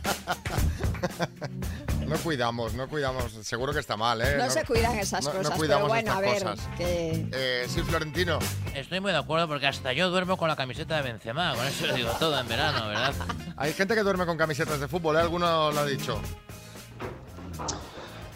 [2.06, 3.32] No cuidamos, no cuidamos.
[3.42, 4.36] Seguro que está mal, ¿eh?
[4.38, 6.68] No, se cuidan esas no- no cosas, cuidamos pero bueno, a estas ver, cosas.
[6.78, 7.28] que...
[7.32, 8.38] Eh, sí, Florentino.
[8.76, 11.84] Estoy muy de acuerdo porque hasta yo duermo con la camiseta de Benzema, con eso
[11.84, 13.12] lo digo todo en verano, ¿verdad?
[13.56, 15.20] Hay gente que duerme con camisetas de fútbol, ¿eh?
[15.20, 16.20] Alguno lo ha dicho.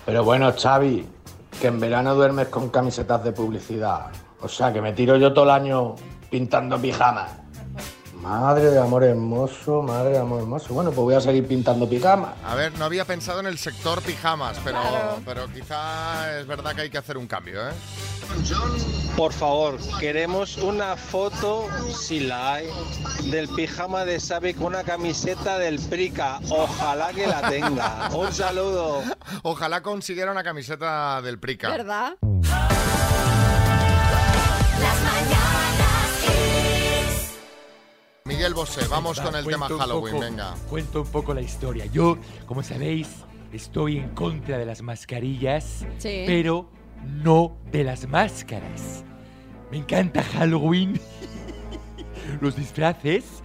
[0.05, 1.07] Pero bueno, Xavi,
[1.61, 4.07] que en verano duermes con camisetas de publicidad.
[4.41, 5.95] O sea, que me tiro yo todo el año
[6.31, 7.31] pintando pijamas.
[8.21, 10.75] Madre de amor hermoso, madre de amor hermoso.
[10.75, 12.35] Bueno, pues voy a seguir pintando pijamas.
[12.45, 14.79] A ver, no había pensado en el sector pijamas, pero,
[15.25, 17.73] pero quizá es verdad que hay que hacer un cambio, ¿eh?
[19.17, 22.69] Por favor, queremos una foto, si la hay,
[23.31, 26.41] del pijama de Xavi con una camiseta del Prica.
[26.51, 28.09] Ojalá que la tenga.
[28.15, 29.03] Un saludo.
[29.43, 31.71] Ojalá consiguiera una camiseta del Prica.
[31.71, 32.17] ¿Verdad?
[38.41, 40.55] Miguel Bosé, vamos con el tema Halloween, poco- venga.
[40.71, 41.85] Cuento un poco la historia.
[41.85, 43.07] Yo, como sabéis,
[43.53, 46.23] estoy en contra de las mascarillas, Sí.
[46.27, 46.71] pero
[47.05, 49.05] no de las máscaras.
[49.71, 50.99] Me encanta Halloween.
[52.41, 53.43] los disfraces,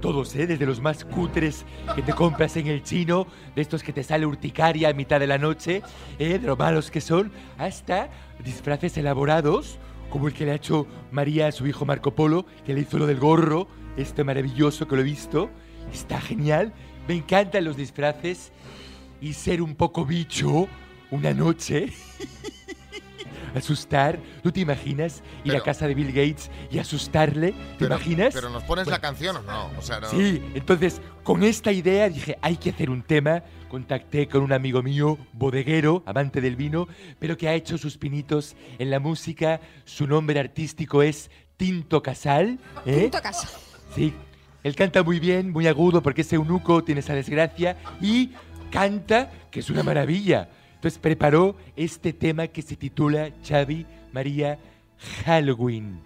[0.00, 0.46] todos, ¿eh?
[0.46, 1.64] Desde los más cutres
[1.96, 5.26] que te compras en el chino, de estos que te sale urticaria a mitad de
[5.26, 5.82] la noche,
[6.20, 6.38] ¿eh?
[6.38, 8.10] De lo malos que son, hasta
[8.44, 12.74] disfraces elaborados, como el que le ha hecho María a su hijo Marco Polo, que
[12.74, 15.50] le hizo lo del gorro, este maravilloso que lo he visto.
[15.92, 16.72] Está genial.
[17.08, 18.52] Me encantan los disfraces
[19.20, 20.68] y ser un poco bicho
[21.10, 21.92] una noche.
[23.54, 24.18] asustar.
[24.42, 27.52] ¿Tú te imaginas ir a Pero- casa de Bill Gates y asustarle?
[27.52, 28.34] ¿Te Pero- imaginas?
[28.34, 29.70] Pero nos pones Bueno, la canción o no?
[29.78, 30.08] O sea, no.
[30.10, 33.42] Sí, entonces con esta idea dije, hay que hacer un tema.
[33.70, 36.86] Contacté con un amigo mío, bodeguero, amante del vino,
[37.18, 39.60] pero que ha hecho sus pinitos en la música.
[39.84, 42.58] Su nombre artístico es Tinto Casal.
[42.84, 43.00] ¿eh?
[43.02, 43.50] Tinto Casal.
[43.96, 44.12] Sí,
[44.62, 48.30] él canta muy bien, muy agudo, porque es eunuco, tiene esa desgracia, y
[48.70, 50.50] canta, que es una maravilla.
[50.74, 54.58] Entonces preparó este tema que se titula Xavi María
[55.24, 56.02] Halloween.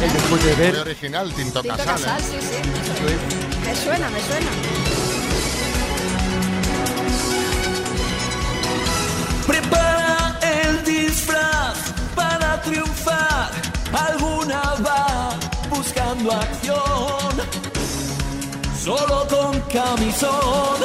[0.00, 2.02] Después de ver Muy original, Tinto, Tinto Casal.
[2.02, 2.40] Casal, ¿eh?
[2.40, 3.68] sí, sí.
[3.68, 4.73] Me suena, me suena.
[18.84, 20.78] Solo con camisón.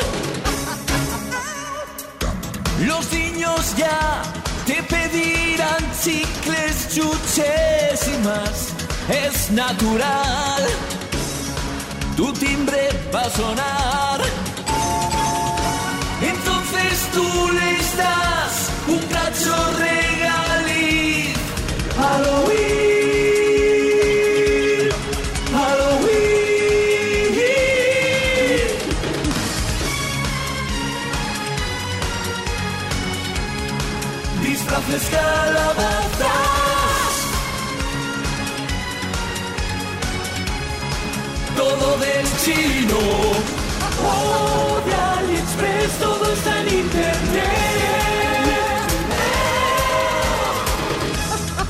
[2.88, 4.24] Los niños ya
[4.66, 8.70] te pedirán chicles, chuches y más.
[9.10, 10.64] Es natural.
[12.16, 14.22] Tu timbre va a sonar.
[16.22, 21.36] Entonces tú les das un cacho regaliz.
[21.98, 22.99] Halloween,
[34.90, 36.40] Disfraces calabazas.
[41.56, 42.98] Todo del chino.
[44.04, 47.50] Oh, de AliExpress, todo está en internet.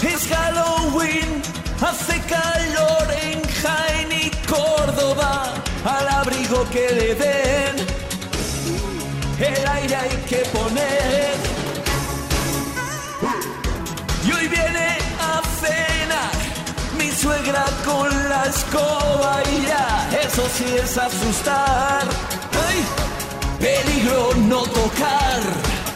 [0.02, 1.42] Es Halloween,
[1.82, 5.54] hace calor en Jaén Córdoba.
[5.84, 7.76] Al abrigo que le den,
[9.40, 11.39] el aire hay que poner.
[17.84, 22.04] Con la escoba y ya, eso sí es asustar.
[22.68, 22.84] ¡Ay!
[23.60, 25.40] Peligro no tocar.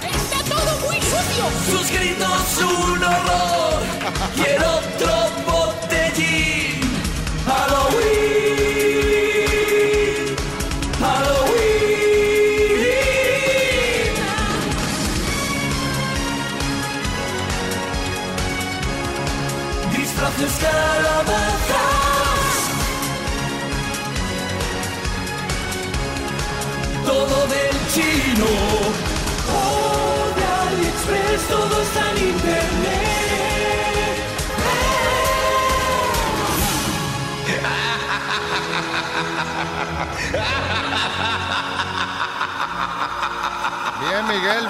[0.02, 1.46] Está todo muy sucio.
[1.70, 3.82] Sus gritos un horror.
[4.36, 6.82] Quiero otro botellín.
[7.46, 8.23] Halloween.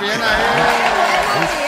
[0.04, 1.64] Bien, ahí.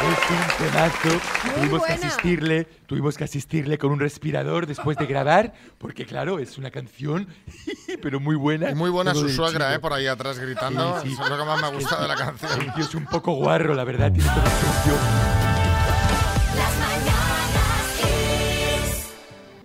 [0.00, 1.20] Es un temazo.
[1.54, 1.94] tuvimos que buena.
[1.94, 7.28] asistirle, tuvimos que asistirle con un respirador después de grabar, porque claro, es una canción,
[8.02, 8.70] pero muy buena.
[8.70, 9.74] Y muy buena Todo su suegra.
[9.74, 9.78] ¿eh?
[9.78, 11.00] Por ahí atrás gritando.
[11.02, 11.12] Sí, sí.
[11.14, 12.72] Eso es lo que más me ha gustado de la El canción.
[12.74, 15.49] tío es un poco guarro, la verdad, tiene toda la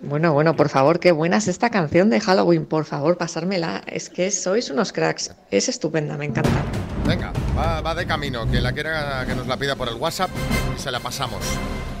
[0.08, 2.64] Bueno, bueno, por favor, qué buena es esta canción de Halloween.
[2.64, 3.82] Por favor, pasármela.
[3.88, 5.34] Es que sois unos cracks.
[5.50, 6.64] Es estupenda, me encanta.
[7.04, 8.46] Venga, va, va de camino.
[8.46, 10.30] Quien la quiera que nos la pida por el WhatsApp
[10.76, 11.40] y se la pasamos.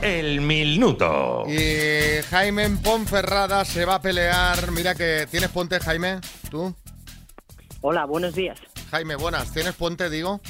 [0.02, 1.46] El minuto.
[1.48, 4.70] Y Jaime en Ponferrada se va a pelear.
[4.70, 6.20] Mira que tienes puente, Jaime.
[6.48, 6.72] ¿Tú?
[7.80, 8.60] Hola, buenos días.
[8.92, 9.52] Jaime, buenas.
[9.52, 10.40] ¿Tienes puente, digo?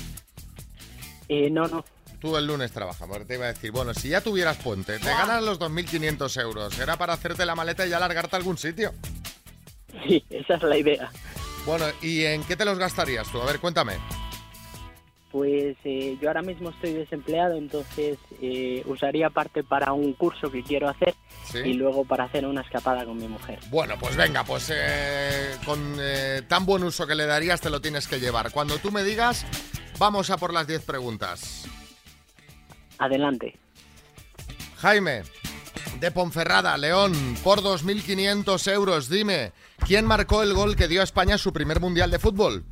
[1.28, 1.84] Eh, no, no.
[2.26, 5.04] Tú el lunes trabajas, porque te iba a decir, bueno, si ya tuvieras puente, te
[5.06, 6.76] ganas los 2.500 euros.
[6.76, 8.92] Era para hacerte la maleta y ya largarte a algún sitio.
[10.08, 11.08] Sí, esa es la idea.
[11.64, 13.40] Bueno, ¿y en qué te los gastarías tú?
[13.40, 13.92] A ver, cuéntame.
[15.30, 20.64] Pues eh, yo ahora mismo estoy desempleado, entonces eh, usaría parte para un curso que
[20.64, 21.58] quiero hacer Sí.
[21.64, 23.60] y luego para hacer una escapada con mi mujer.
[23.70, 25.96] Bueno, pues venga, pues eh, con
[26.48, 28.50] tan buen uso que le darías te lo tienes que llevar.
[28.50, 29.46] Cuando tú me digas,
[29.96, 31.68] vamos a por las 10 preguntas.
[32.98, 33.58] Adelante.
[34.78, 35.22] Jaime,
[36.00, 39.52] de Ponferrada, León, por 2.500 euros, dime,
[39.86, 42.64] ¿quién marcó el gol que dio a España su primer mundial de fútbol?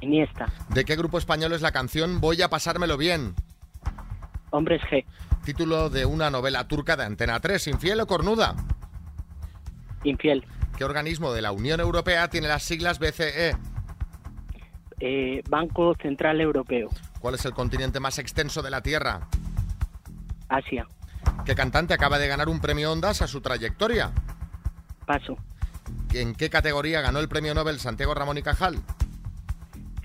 [0.00, 0.46] Iniesta.
[0.68, 3.34] ¿De qué grupo español es la canción Voy a pasármelo bien?
[4.50, 5.04] Hombres G.
[5.44, 8.54] Título de una novela turca de Antena 3, ¿infiel o cornuda?
[10.04, 10.44] Infiel.
[10.76, 13.56] ¿Qué organismo de la Unión Europea tiene las siglas BCE?
[15.00, 16.88] Eh, Banco Central Europeo.
[17.20, 19.28] ¿Cuál es el continente más extenso de la Tierra?
[20.48, 20.86] Asia.
[21.44, 24.12] ¿Qué cantante acaba de ganar un premio Ondas a su trayectoria?
[25.06, 25.36] Paso.
[26.12, 28.78] ¿En qué categoría ganó el premio Nobel Santiago Ramón y Cajal?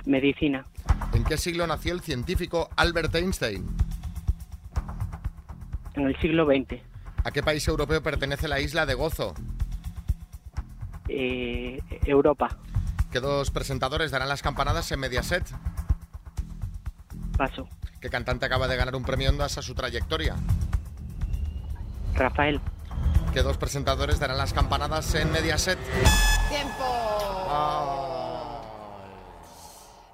[0.06, 0.66] Medicina.
[1.14, 3.66] ¿En qué siglo nació el científico Albert Einstein?
[5.96, 6.82] En el siglo XX.
[7.24, 9.34] ¿A qué país europeo pertenece la isla de Gozo?
[11.08, 12.58] Eh, Europa.
[13.12, 15.44] ¿Qué dos presentadores darán las campanadas en Mediaset?
[17.42, 17.68] Paso.
[18.00, 20.36] ¿Qué cantante acaba de ganar un premio Ondas a su trayectoria?
[22.14, 22.62] Rafael.
[23.34, 25.80] ¿Qué dos presentadores darán las campanadas en Mediaset?
[26.50, 28.01] ¡Tiempo!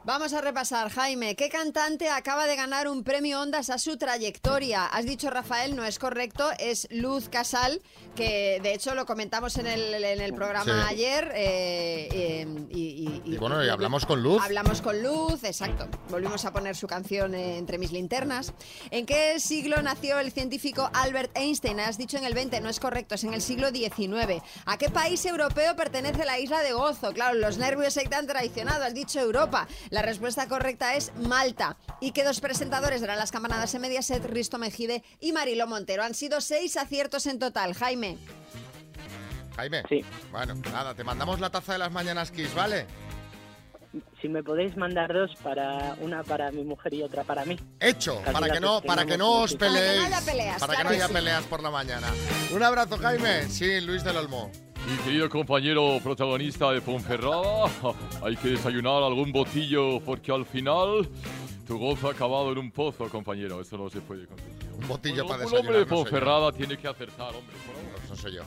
[0.08, 1.36] Vamos a repasar, Jaime.
[1.36, 4.86] ¿Qué cantante acaba de ganar un premio Ondas a su trayectoria?
[4.86, 7.82] Has dicho Rafael, no es correcto, es Luz Casal,
[8.16, 10.72] que de hecho lo comentamos en el, en el programa Sí.
[10.88, 11.34] ayer.
[11.36, 14.42] eh, eh, y, y- Y bueno, y hablamos con Luz.
[14.42, 15.90] Hablamos con Luz, exacto.
[16.10, 18.54] Volvimos a poner su canción eh, entre mis linternas.
[18.92, 21.82] ¿En qué siglo nació el científico Albert Einstein?
[21.82, 24.42] Has dicho en el 20, no es correcto, es en el siglo XIX.
[24.66, 27.12] ¿A qué país europeo pertenece la isla de Gozo?
[27.12, 29.68] Claro, los nervios se te han traicionado, has dicho Europa.
[29.98, 31.76] La respuesta correcta es Malta.
[32.00, 34.24] ¿Y qué dos presentadores darán las campanadas en Mediaset?
[34.26, 36.04] Risto Mejide y Mariló Montero.
[36.04, 37.74] Han sido seis aciertos en total.
[37.74, 38.16] Jaime.
[39.56, 39.82] Jaime.
[39.90, 40.06] Sí.
[40.32, 42.86] Bueno, nada, te mandamos la taza de las mañanas Kiss, ¿vale?
[44.22, 47.58] Si me podéis mandar dos para una para mi mujer y otra para mí.
[47.80, 50.06] Hecho, Casi para que no, para que no os peleéis.
[50.06, 51.14] haya peleas, Para que no que haya sí.
[51.14, 52.08] peleas por la mañana.
[52.54, 53.50] Un abrazo, Jaime.
[53.50, 54.52] Sí, Luis del Olmo.
[54.90, 57.66] Mi querido compañero protagonista de Ponferrada,
[58.24, 61.10] hay que desayunar algún botillo porque al final
[61.68, 63.60] tu gozo ha acabado en un pozo, compañero.
[63.60, 64.56] Eso no se puede conseguir.
[64.82, 65.60] Un botillo para Un desayunar.
[65.66, 66.04] hombre de no soy yo.
[66.04, 67.56] Ponferrada tiene que acertar, hombre.
[68.10, 68.44] No soy yo.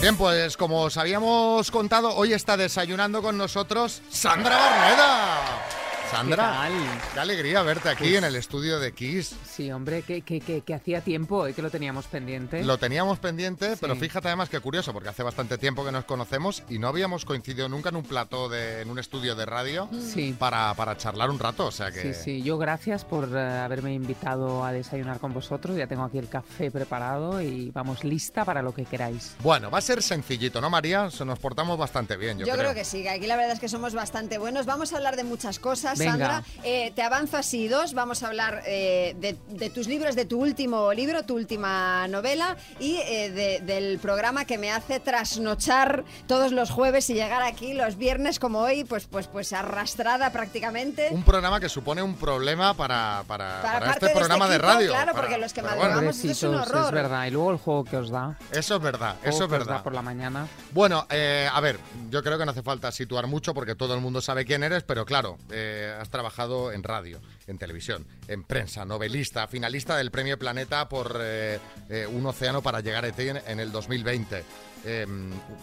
[0.00, 5.68] Bien, pues como os habíamos contado, hoy está desayunando con nosotros Sandra Barneda.
[6.10, 6.68] Sandra,
[7.14, 9.34] qué, alegría verte aquí Pues- en el estudio de Kiss.
[9.48, 12.64] Sí, hombre, que, que, que, que hacía tiempo eh, que lo teníamos pendiente.
[12.64, 16.62] Lo teníamos pendiente, pero fíjate además que curioso, porque hace bastante tiempo que nos conocemos
[16.68, 20.34] y no habíamos coincidido nunca en un plató, de, en un estudio de radio Sí.
[20.38, 21.66] para, para charlar un rato.
[21.66, 25.76] O sea que Sí, sí, yo gracias por eh, haberme invitado a desayunar con vosotros.
[25.76, 29.34] Ya tengo aquí el café preparado y vamos lista para lo que queráis.
[29.42, 31.10] Bueno, va a ser sencillito, ¿no, María?
[31.10, 32.74] Se nos portamos bastante bien, yo, Yo, creo.
[32.74, 34.64] que sí, que aquí la verdad es que somos bastante buenos.
[34.66, 35.97] Vamos a hablar de muchas cosas.
[36.04, 36.42] Sandra.
[36.64, 37.94] Eh, te avanzo así dos.
[37.94, 42.56] Vamos a hablar eh, de, de tus libros, de tu último libro, tu última novela
[42.80, 47.74] y eh, de- del programa que me hace trasnochar todos los jueves y llegar aquí
[47.74, 51.08] los viernes como hoy, pues, pues, pues arrastrada prácticamente.
[51.10, 54.48] Un programa que supone un problema para, para, Para para parte este de este programa
[54.48, 54.88] de radio.
[54.90, 56.86] claro, para- porque los que madrugamos esto es un horror.
[56.86, 57.26] es verdad.
[57.26, 58.36] Y luego el juego que os da.
[58.50, 59.82] Eso es verdad, Juego eso es que os da verdad.
[59.84, 60.46] por la mañana.
[60.72, 61.78] Bueno, eh, a ver,
[62.10, 64.82] yo creo que no hace falta situar mucho porque todo el mundo sabe quién eres,
[64.82, 70.38] pero claro, eh, has trabajado en radio, en televisión, en prensa, novelista, finalista del Premio
[70.38, 74.44] Planeta por eh, eh, Un Océano para llegar a ti en, en el 2020.
[74.84, 75.06] Eh,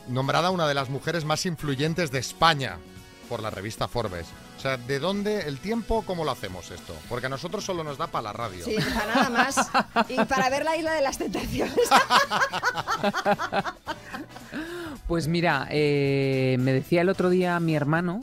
[0.08, 2.78] nombrada una de las mujeres más influyentes de España
[3.30, 4.28] por la revista Forbes.
[4.58, 6.96] O sea, ¿de dónde el tiempo, cómo lo hacemos esto?
[7.10, 8.66] Porque a nosotros solo nos da para la radio.
[8.66, 9.56] Sí, para nada más.
[10.10, 11.76] Y para ver la isla de las tentaciones.
[15.08, 18.22] Pues mira, eh, me decía el otro día mi hermano,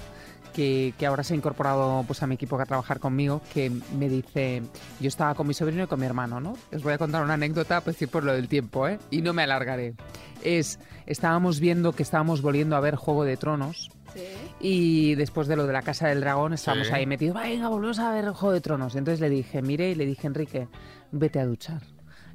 [0.53, 4.09] que, que ahora se ha incorporado pues, a mi equipo a trabajar conmigo, que me
[4.09, 4.63] dice,
[5.01, 6.55] yo estaba con mi sobrino y con mi hermano, ¿no?
[6.73, 8.99] Os voy a contar una anécdota, pues decir por lo del tiempo, ¿eh?
[9.11, 9.95] Y no me alargaré.
[10.43, 13.91] Es, estábamos viendo que estábamos volviendo a ver Juego de Tronos.
[14.61, 16.93] Y después de lo de la Casa del Dragón, estábamos Sí.
[16.93, 18.95] ahí metidos, venga, volvemos a ver Juego de Tronos.
[18.95, 20.69] Entonces le dije, mire, y le dije, Enrique,
[21.11, 21.81] vete a duchar.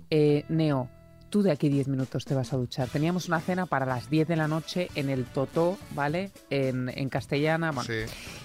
[0.10, 0.90] Eh, Neo,
[1.30, 2.88] tú de aquí 10 minutos te vas a duchar.
[2.90, 6.32] Teníamos una cena para las 10 de la noche en el Totó, ¿vale?
[6.50, 7.72] En, en castellana.
[7.72, 7.90] bueno.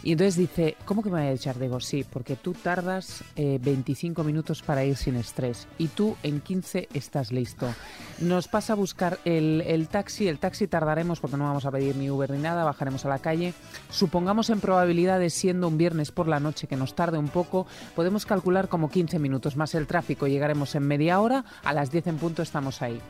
[0.02, 1.58] Y entonces dice, ¿cómo que me voy a duchar?
[1.58, 6.40] Digo, sí, porque tú tardas eh, 25 minutos para ir sin estrés y tú en
[6.40, 7.72] 15 estás listo.
[8.20, 11.96] Nos pasa a buscar el, el taxi, el taxi tardaremos porque no vamos a pedir
[11.96, 13.54] ni Uber ni nada, bajaremos a la calle.
[13.90, 18.26] Supongamos en probabilidades, siendo un viernes por la noche que nos tarde un poco, podemos
[18.26, 22.16] calcular como 15 minutos más el tráfico, llegaremos en media hora, a las 10 en
[22.18, 23.00] punto estamos ahí.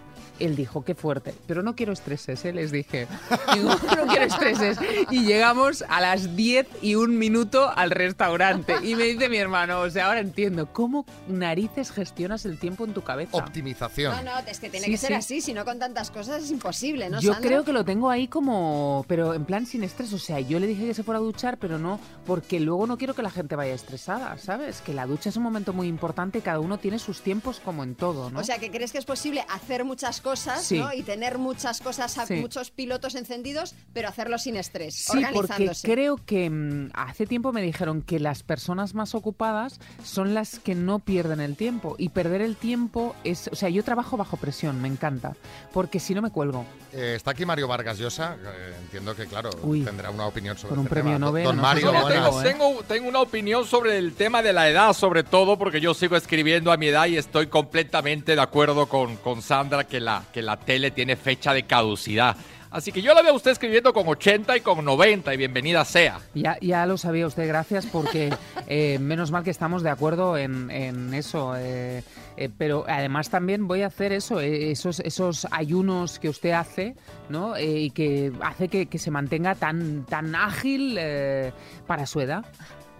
[0.44, 2.52] Él dijo, qué fuerte, pero no quiero estreses, ¿eh?
[2.52, 3.07] les dije.
[3.55, 4.78] Digo, no quiero estreses.
[5.11, 8.74] Y llegamos a las 10 y un minuto al restaurante.
[8.83, 12.92] Y me dice mi hermano, o sea, ahora entiendo, ¿cómo narices gestionas el tiempo en
[12.92, 13.37] tu cabeza?
[13.37, 14.14] Optimización.
[14.16, 15.14] No, no, es que tiene Sí, que ser sí.
[15.14, 17.48] así, si no con tantas cosas es imposible, ¿no, Yo Sandra?
[17.48, 20.12] creo que lo tengo ahí como, pero en plan sin estrés.
[20.12, 22.98] O sea, yo le dije que se fuera a duchar, pero no, porque luego no
[22.98, 24.81] quiero que la gente vaya estresada, ¿sabes?
[24.81, 27.94] Que la ducha es un momento muy importante, cada uno tiene sus tiempos como en
[27.94, 28.40] todo, ¿no?
[28.40, 30.78] O sea, que crees que es posible hacer muchas cosas cosas Sí.
[30.78, 30.92] ¿no?
[30.94, 32.34] y tener muchas cosas, Sí.
[32.34, 35.86] muchos pilotos encendidos, pero hacerlo sin estrés, Sí, porque organizándose.
[35.92, 40.74] creo que mm, hace tiempo me dijeron que las personas más ocupadas son las que
[40.74, 41.96] no pierden el tiempo.
[41.98, 43.48] Y perder el tiempo es.
[43.52, 45.34] O sea, yo trabajo bajo presión, me encanta.
[45.72, 46.64] Porque si no me cuelgo.
[46.92, 49.82] Eh, está aquí Mario Vargas Llosa, eh, entiendo que, claro, Uy.
[49.82, 51.26] tendrá una opinión sobre Con un este premio tema.
[51.26, 52.44] Nobel, Don no Mario, tengo, ¿eh?
[52.44, 56.16] Tengo, tengo una opinión sobre el tema de la edad, sobre todo porque yo sigo
[56.16, 60.42] escribiendo a mi edad y estoy completamente de acuerdo con, con Sandra que la, que
[60.42, 62.37] la tele tiene fecha de caducidad.
[62.71, 65.85] Así que yo la veo a usted escribiendo con 80 y con 90 y bienvenida
[65.85, 66.21] sea.
[66.35, 68.33] Ya, ya lo sabía usted, gracias, porque
[68.67, 71.54] eh, menos mal que estamos de acuerdo en, en eso.
[71.56, 72.02] eh,
[72.38, 76.96] eh, pero además también voy a hacer eso, eh, esos, esos ayunos que usted hace,
[77.29, 77.56] ¿no?
[77.56, 81.52] Eh, y que hace que, que se mantenga tan, tan ágil eh,
[81.87, 82.42] para su edad.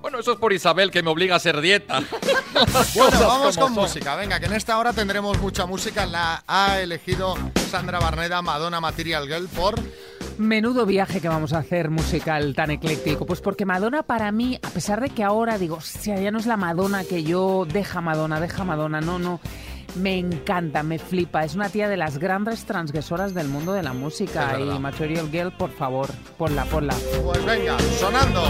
[0.03, 2.03] Bueno, eso es por Isabel que me obliga a hacer dieta.
[2.95, 3.85] Bueno, vamos con son.
[3.85, 4.17] música.
[4.17, 6.07] Venga, que en esta hora tendremos mucha música.
[6.07, 7.35] La ha elegido
[7.71, 9.77] Sandra Barneda, Madonna Material Girl, por...
[10.39, 13.27] Menudo viaje que vamos a hacer musical tan ecléctico.
[13.27, 16.47] Pues porque Madonna para mí, a pesar de que ahora digo, hostia, ya no es
[16.47, 19.41] la Madonna que yo, deja Madonna, deja Madonna, no, no.
[19.97, 21.45] Me encanta, me flipa.
[21.45, 24.59] Es una tía de las grandes transgresoras del mundo de la música.
[24.59, 24.79] Y.
[24.79, 26.95] Material Girl, por favor, ponla, ponla.
[27.23, 28.43] Pues venga, sonando.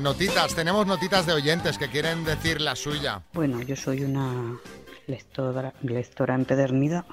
[0.00, 3.22] Notitas, tenemos notitas de oyentes que quieren decir la suya.
[3.32, 4.58] Bueno, yo soy una
[5.06, 7.04] lectora, lectora empedernida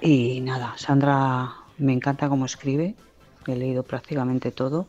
[0.00, 2.94] y nada, Sandra me encanta cómo escribe,
[3.46, 4.88] he leído prácticamente todo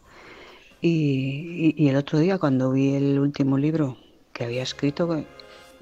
[0.81, 3.97] y, el otro día cuando vi el último libro
[4.33, 5.25] que había escrito, que,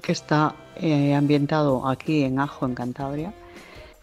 [0.02, 3.34] que está eh, ambientado aquí en Ajo, en Cantabria,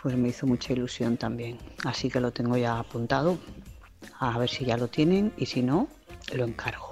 [0.01, 1.57] pues me hizo mucha ilusión también.
[1.83, 3.37] Así que lo tengo ya apuntado,
[4.19, 5.87] a ver si ya lo tienen y si no,
[6.33, 6.84] lo encargo.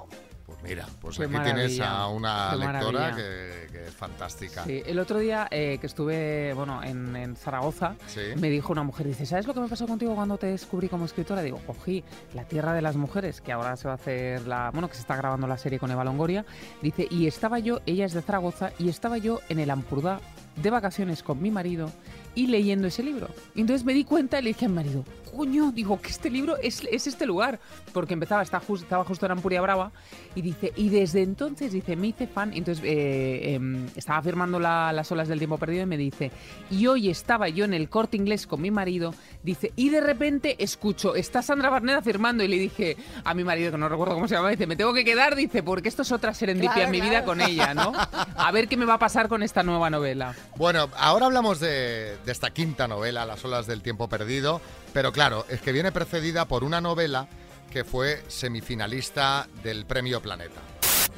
[0.64, 4.64] Mira, pues Qué aquí tienes a una qué lectora que, que es fantástica.
[4.64, 8.20] Sí, el otro día eh, que estuve bueno, en, en Zaragoza, Sí.
[8.36, 11.04] me dijo una mujer, dice, ¿sabes lo que me pasó contigo cuando te descubrí como
[11.04, 11.42] escritora?
[11.42, 12.02] Digo, cogí
[12.34, 14.70] La Tierra de las Mujeres, que ahora se va a hacer la...
[14.70, 16.44] Bueno, que se está grabando la serie con Eva Longoria.
[16.82, 20.20] Dice, y estaba yo, ella es de Zaragoza, y estaba yo en el Ampurdá
[20.56, 21.90] de vacaciones con mi marido
[22.36, 23.28] y leyendo ese libro.
[23.54, 25.04] Y entonces me di cuenta y le dije a mi marido,
[25.36, 27.58] coño, digo que este libro es, es este lugar.
[27.94, 29.90] Porque empezaba, está jus- estaba justo en Ampuria Brava
[30.34, 32.52] y dice, y desde entonces, dice, me hice fan.
[32.52, 36.30] Y entonces eh, em, estaba firmando la- las olas del tiempo perdido y me dice,
[36.70, 40.62] y hoy estaba yo en el corte inglés con mi marido, dice, y de repente
[40.62, 44.28] escucho, está Sandra Barneda firmando y le dije a mi marido, que no recuerdo cómo
[44.28, 46.90] se llama, dice, me tengo que quedar, dice, porque esto es otra serendipia Claro, en
[46.90, 47.92] mi vida con ella, ¿no?
[48.36, 50.34] A ver qué me va a pasar con esta nueva novela.
[50.56, 54.60] Bueno, ahora hablamos de, de esta quinta novela, Las olas del tiempo perdido,
[54.92, 57.28] pero claro, es que viene precedida por una novela
[57.74, 60.60] que fue semifinalista del Premio Planeta.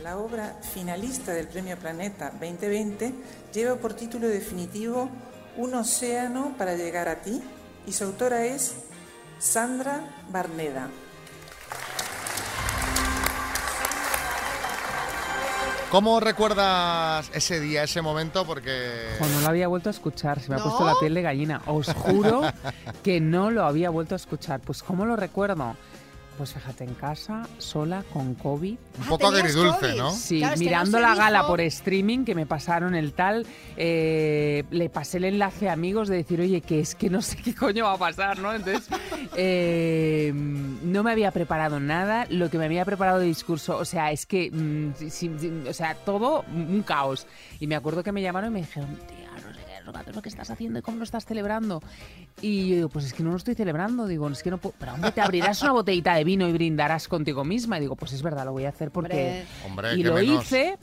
[0.02, 3.12] La obra finalista del Premio Planeta 2020
[3.52, 5.10] lleva por título definitivo
[5.58, 7.42] Un océano para llegar a ti
[7.86, 8.74] y su autora es
[9.38, 10.88] Sandra Barneda.
[15.90, 18.46] ¿Cómo recuerdas ese día, ese momento?
[18.46, 19.10] Porque...
[19.20, 21.60] No lo había vuelto a escuchar, se me ha puesto la piel de gallina.
[21.66, 22.40] Os juro
[23.04, 24.60] que no lo había vuelto a escuchar.
[24.60, 25.76] Pues ¿cómo lo recuerdo?
[26.36, 28.76] Pues fíjate, en casa, sola, con COVID.
[28.98, 29.96] Un poco tenías agridulce, COVID.
[29.98, 30.10] ¿no?
[30.10, 33.12] Sí, Claro, es que mirando no la gala dijo- por streaming que me pasaron el
[33.14, 33.46] tal,
[33.78, 37.36] eh, le pasé el enlace a amigos de decir, oye, que es que no sé
[37.38, 38.52] qué coño va a pasar, ¿no?
[38.52, 38.86] Entonces,
[39.36, 44.10] eh, no me había preparado nada, lo que me había preparado de discurso, o sea,
[44.12, 47.26] es que, mm, o sea, todo un caos.
[47.60, 48.98] Y me acuerdo que me llamaron y me dijeron,
[49.86, 51.82] Roberto, lo que estás haciendo y cómo lo estás celebrando.
[52.40, 54.74] Y yo digo, pues es que no lo estoy celebrando, digo, es que no puedo,
[54.78, 57.78] pero hombre, te abrirás una botellita de vino y brindarás contigo misma.
[57.78, 59.44] Y digo, pues es verdad, lo voy a hacer porque...
[59.66, 60.44] Hombre, y lo menos.
[60.44, 60.78] hice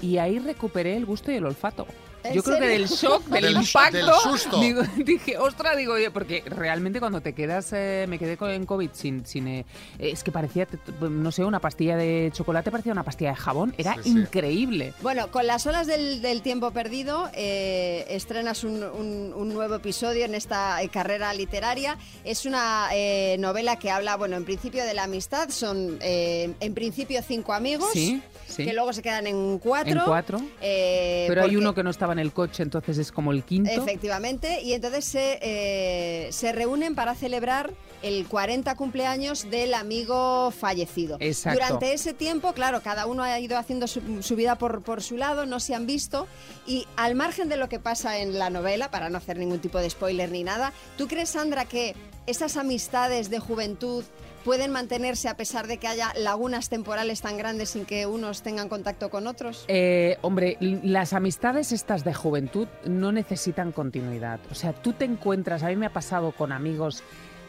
[0.00, 1.86] y ahí recuperé el gusto y el olfato.
[2.28, 2.78] ¿En Yo creo que serio?
[2.78, 4.60] del shock, del, Del- impacto, del susto.
[4.60, 8.66] digo- dije, ostras, digo, oye, porque realmente cuando te quedas, eh, me quedé con en
[8.66, 9.64] COVID sin, sin eh,
[9.98, 10.66] es que parecía,
[11.00, 14.10] no sé, una pastilla de chocolate, parecía una pastilla de jabón, era Sí, sí.
[14.10, 14.94] increíble.
[15.02, 20.24] Bueno, con las olas del, del tiempo perdido eh, estrenas un, un- un nuevo episodio
[20.24, 21.96] en esta eh, carrera literaria.
[22.24, 25.48] Es una eh, novela que habla, bueno, en principio de la amistad.
[25.50, 28.64] Son, eh, en principio, cinco amigos Sí, sí.
[28.64, 30.00] que luego se quedan en cuatro.
[30.00, 30.40] En cuatro.
[30.60, 33.44] Eh, Pero hay porque- uno que no estaba en el coche, entonces es como el
[33.44, 33.70] quinto.
[33.70, 41.16] Efectivamente, y entonces se, eh, se reúnen para celebrar el 40 cumpleaños del amigo fallecido.
[41.20, 41.58] Exacto.
[41.58, 45.16] Durante ese tiempo, claro, cada uno ha ido haciendo su, su vida por, por su
[45.16, 46.26] lado, no se han visto,
[46.66, 49.78] y al margen de lo que pasa en la novela, para no hacer ningún tipo
[49.78, 51.94] de spoiler ni nada, ¿tú crees, Sandra, que
[52.26, 54.04] esas amistades de juventud
[54.44, 58.68] pueden mantenerse a pesar de que haya lagunas temporales tan grandes sin que unos tengan
[58.68, 59.64] contacto con otros?
[59.68, 64.40] Eh, hombre, las amistades estas de juventud no necesitan continuidad.
[64.50, 67.02] O sea, tú te encuentras, a mí me ha pasado con amigos,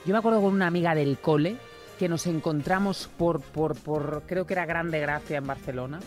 [0.06, 1.58] yo me acuerdo con una amiga del cole
[1.98, 6.00] que nos encontramos por, por, por creo que era Grande Gracia en Barcelona,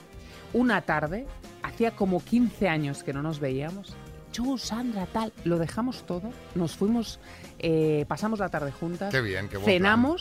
[0.54, 1.26] una tarde,
[1.62, 3.94] hacía como 15 años que no nos veíamos.
[4.32, 7.20] Yo, Sandra, tal, lo dejamos todo, nos fuimos,
[7.58, 10.16] eh, pasamos la tarde juntas, Qué bien, qué buen plan.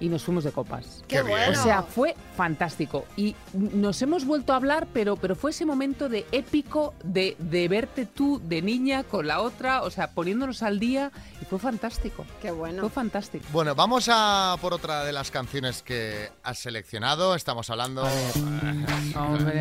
[0.00, 1.04] Y nos fuimos de copas.
[1.06, 1.50] Qué bien.
[1.50, 3.04] O sea, fue fantástico.
[3.16, 7.68] Y nos hemos vuelto a hablar, pero, pero fue ese momento de épico de, de
[7.68, 12.24] verte tú de niña con la otra, o sea, poniéndonos al día, y fue fantástico.
[12.40, 12.80] Qué bueno.
[12.80, 13.44] Fue fantástico.
[13.52, 17.34] Bueno, vamos a por otra de las canciones que has seleccionado.
[17.34, 18.02] Estamos hablando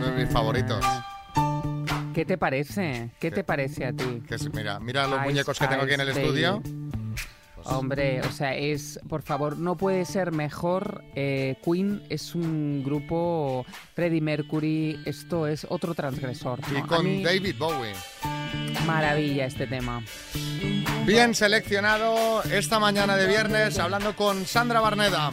[0.00, 0.84] de mis favoritos.
[2.14, 3.10] ¿Qué te parece?
[3.20, 4.22] ¿Qué te parece a ti?
[4.26, 6.62] Que es- mira, mira los Ice muñecos que tengo aquí en el Ice estudio.
[7.70, 11.04] Hombre, o sea, es, por favor, no puede ser mejor.
[11.14, 13.64] Eh, Queen es un grupo,
[13.94, 16.58] Freddie Mercury, esto es otro transgresor.
[16.76, 17.94] Y con mí, David Bowie.
[18.86, 20.02] Maravilla este tema.
[21.06, 25.30] Bien seleccionado esta mañana de viernes hablando con Sandra Barneda.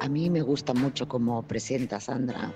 [0.00, 2.52] A mí me gusta mucho cómo presenta Sandra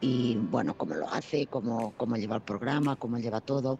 [0.00, 3.78] y bueno, cómo lo hace, cómo, cómo lleva el programa, cómo lleva todo.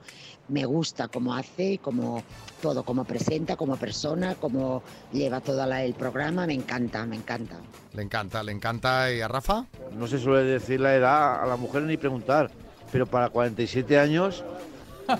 [0.48, 2.22] Me gusta cómo hace, cómo
[2.62, 6.46] todo, cómo presenta, como persona, cómo lleva todo la- el programa.
[6.46, 7.56] Me encanta, me encanta.
[7.94, 9.12] Le encanta, le encanta.
[9.12, 9.66] ¿Y a Rafa?
[9.96, 12.50] No se suele decir la edad a la mujer ni preguntar,
[12.90, 14.42] pero para 47 años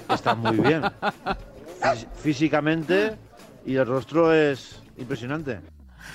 [0.09, 0.82] está muy bien.
[1.82, 3.16] Fís- Físicamente
[3.66, 5.61] y el rostro es impresionante.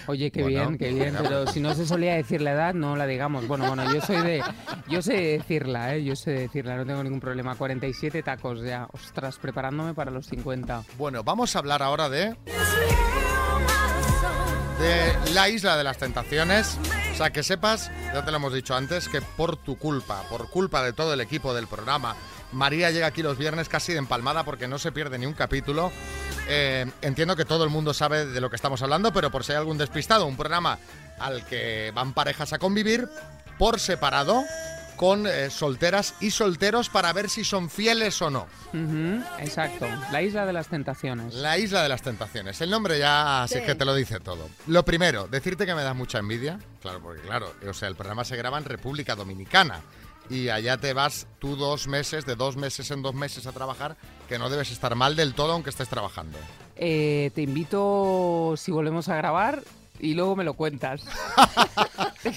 [0.07, 2.95] Oye, qué Bueno, bien, qué bien, pero si no se solía decir la edad, no
[2.95, 3.47] la digamos.
[3.47, 4.43] Bueno, bueno, yo soy de,
[4.87, 6.03] yo sé decirla, ¿eh?
[6.03, 7.55] yo sé decirla, no tengo ningún problema.
[7.55, 10.83] 47 tacos ya, ostras, preparándome para los 50.
[10.97, 12.35] Bueno, vamos a hablar ahora de
[14.81, 16.77] de la isla de las tentaciones.
[17.13, 20.49] O sea, que sepas, ya te lo hemos dicho antes, que por tu culpa, por
[20.49, 22.15] culpa de todo el equipo del programa,
[22.51, 25.91] María llega aquí los viernes casi de empalmada porque no se pierde ni un capítulo.
[26.47, 29.51] Eh, entiendo que todo el mundo sabe de lo que estamos hablando, pero por si
[29.51, 30.79] hay algún despistado, un programa
[31.19, 33.07] al que van parejas a convivir
[33.59, 34.43] por separado
[35.01, 38.45] con eh, solteras y solteros para ver si son fieles o no.
[39.39, 41.33] Exacto, la isla de las tentaciones.
[41.33, 42.61] La isla de las tentaciones.
[42.61, 43.59] El nombre ya así Sí.
[43.61, 44.47] es que te lo dice todo.
[44.67, 46.59] Lo primero, decirte que me da mucha envidia.
[46.83, 49.81] Claro, porque claro, o sea, el programa se graba en República Dominicana.
[50.29, 53.97] Y allá te vas tú dos meses, de dos meses en dos meses a trabajar,
[54.29, 56.37] que no debes estar mal del todo aunque estés trabajando.
[56.75, 59.63] Eh, te invito, si volvemos a grabar,
[60.01, 61.01] y luego me lo cuentas.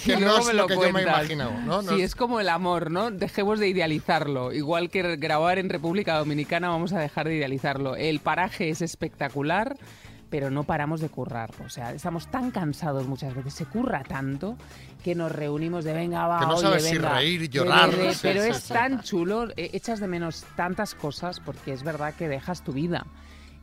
[0.05, 1.15] Que no es me lo que yo me cuentas.
[1.31, 1.83] imagino, ¿no?
[1.83, 3.11] No Sí, es- es como el amor, ¿no?
[3.11, 4.53] Dejemos de idealizarlo.
[4.53, 7.95] Igual que grabar en República Dominicana, vamos a dejar de idealizarlo.
[7.97, 9.77] El paraje es espectacular,
[10.31, 11.51] pero no paramos de currar.
[11.65, 14.57] O sea, estamos tan cansados muchas veces, se curra tanto
[15.05, 17.91] que nos reunimos de venga, va, Que no oye, sabes si venga, reír, de- llorar,
[17.91, 21.83] de- de- sí, pero es tan chulo, eh, echas de menos tantas cosas porque es
[21.83, 23.05] verdad que dejas tu vida.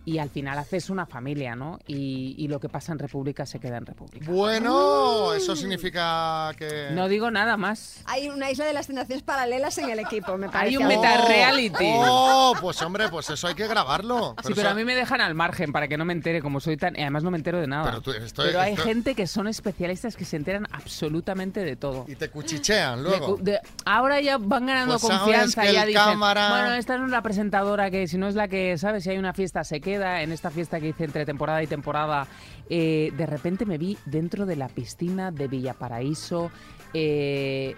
[0.03, 1.77] Y al final haces una familia, ¿no?
[1.87, 4.25] Y, y lo que pasa en República se queda en República.
[4.31, 6.89] Bueno, eso significa que...
[6.91, 8.01] No digo nada más.
[8.05, 10.75] Hay una isla de las tentaciones paralelas en el equipo, me parece.
[10.75, 11.85] Hay un meta-reality.
[11.99, 14.35] Oh, pues hombre, pues eso hay que grabarlo.
[14.43, 16.59] Sí, pero eso- a mí me dejan al margen para que no me entere como
[16.59, 16.95] soy tan...
[16.95, 17.83] y además no me entero de nada.
[17.83, 22.05] Pero tú- Pero hay gente que son especialistas que se enteran absolutamente de todo.
[22.07, 23.37] Y te cuchichean luego.
[23.39, 27.11] de- ahora ya van ganando Pues confianza, que ya dicen, cámara- bueno, esta no es
[27.11, 29.03] la presentadora que si no es la que, ¿sabes?
[29.03, 32.27] Si hay una fiesta se queda, en esta fiesta que hice entre temporada y temporada,
[32.69, 36.51] eh, de repente me vi dentro de la piscina de Villaparaíso,
[36.93, 37.75] eh,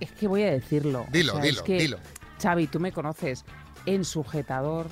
[0.00, 1.02] es que voy a decirlo.
[1.02, 1.98] o Dilo, sea, dilo, es que, dilo.
[2.42, 3.44] Xavi, tú me conoces,
[3.86, 4.88] en sujetador,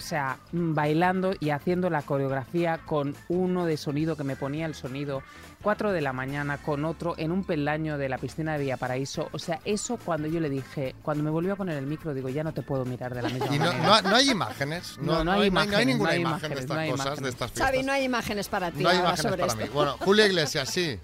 [0.00, 4.64] o sea, mm, bailando y haciendo la coreografía con uno de sonido que me ponía
[4.64, 5.22] el sonido,
[5.62, 9.28] 4 de la mañana con otro en un peldaño de la piscina de Villaparaíso.
[9.32, 12.30] O sea, eso cuando yo le dije, cuando me volvió a poner el micro, digo,
[12.30, 14.00] ya no te puedo mirar de la misma Y no, manera.
[14.02, 14.96] no- no hay imágenes.
[15.02, 17.10] No, no hay hay, imágenes, ninguna no hay imagen de estas no hay cosas, de
[17.10, 17.32] imágenes.
[17.34, 17.66] estas fiestas.
[17.70, 19.64] Xavi, no hay imágenes para ti No hay imágenes sobre para esto.
[19.66, 19.70] mí.
[19.74, 20.98] Bueno, Julio Iglesias, sí.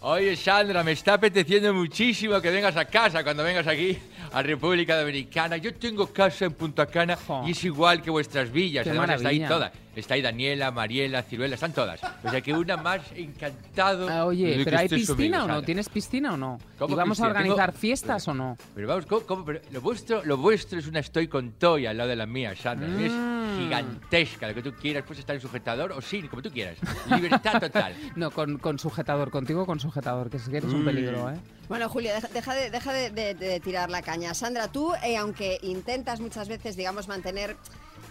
[0.00, 3.98] Oye, Sandra, me está apeteciendo muchísimo que vengas a casa cuando vengas aquí
[4.32, 5.56] a República Dominicana.
[5.56, 7.16] Yo tengo casa en Punta Cana
[7.46, 8.84] y es igual que vuestras villas.
[8.84, 9.48] Qué Además, está ahí maravilla.
[9.48, 9.72] toda.
[9.96, 12.00] Está ahí Daniela, Mariela, Ciruela, están todas.
[12.22, 14.08] O sea que una más encantado.
[14.08, 15.62] Ah, oye, ¿pero hay piscina o no?
[15.62, 16.58] ¿Tienes piscina o no?
[16.78, 17.24] ¿Cómo ¿Y vamos a?
[17.24, 18.56] Tengo- organizar fiestas o no?
[18.76, 19.22] Pero vamos, ¿cómo?
[19.22, 19.44] cómo?
[19.44, 22.54] Pero lo, vuestro, lo vuestro es una estoy con Toy al lado de la mía,
[22.54, 22.86] Sandra.
[22.88, 23.00] Mm.
[23.04, 23.12] Es
[23.58, 25.02] gigantesca, lo que tú quieras.
[25.02, 26.76] Puedes estar en sujetador o sin, como tú quieras.
[27.10, 27.94] Libertad total.
[28.14, 31.34] No, con, con sujetador, contigo con sujetador, que si que eres un peligro, ¿eh?
[31.68, 34.32] Bueno, Julio, deja, deja de, deja de- de- de tirar la caña.
[34.34, 37.56] Sandra, tú, eh, aunque intentas muchas veces, digamos, mantener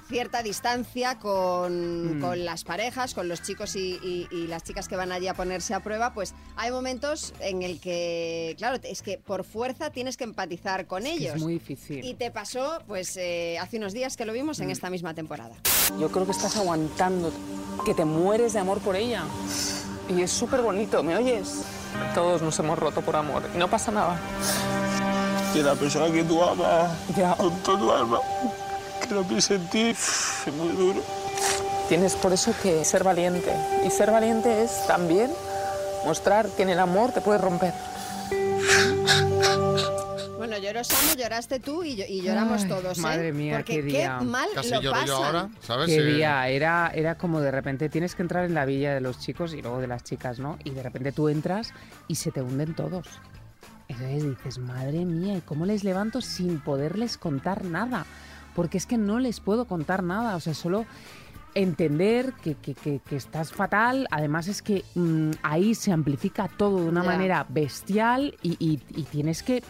[0.09, 2.21] cierta distancia con, Mm.
[2.21, 5.33] con las parejas, con los chicos y, y- y las chicas que van allí a
[5.33, 10.15] ponerse a prueba, pues hay momentos en el que, claro, es que por fuerza tienes
[10.15, 11.35] que empatizar con Es ellos.
[11.35, 12.05] es muy difícil.
[12.05, 14.63] Y te pasó, pues, eh, hace unos días que lo vimos Mm.
[14.63, 15.55] en esta misma temporada.
[15.99, 17.33] Yo creo que estás aguantando,
[17.85, 19.23] que te mueres de amor por ella.
[20.07, 21.63] Y es súper bonito, ¿me oyes?
[22.13, 24.17] Todos nos hemos roto por amor y no pasa nada.
[25.53, 27.35] Y la persona que tú amas Ya.
[27.35, 28.19] con todo tu alma,
[29.07, 31.01] que no piense en ti, es muy duro.
[31.89, 33.51] Tienes por eso que ser valiente.
[33.85, 35.31] Y ser valiente es también
[36.05, 37.73] mostrar que en el amor te puedes romper.
[40.67, 43.01] Lloró Samu, lloraste tú y, y lloramos Ay, todos, ¿eh?
[43.01, 44.19] madre mía, Porque qué día.
[44.19, 45.25] mal Casi lo lloro yo pasan.
[45.25, 45.85] ahora, ¿sabes?
[45.87, 46.13] Qué Sí.
[46.15, 49.53] día, era, era como de repente tienes que entrar en la villa de los chicos
[49.53, 50.57] y luego de las chicas, ¿no?
[50.65, 51.73] Y de repente tú entras
[52.09, 53.07] y se te hunden todos.
[53.87, 58.05] Entonces dices, madre mía, ¿y cómo les levanto sin poderles contar nada?
[58.53, 60.85] Porque es que no les puedo contar nada, o sea, solo
[61.55, 66.81] entender que, que- que- que estás fatal, además es que mm, ahí se amplifica todo
[66.83, 67.07] de una Ya.
[67.09, 69.63] manera bestial y, y- y tienes que...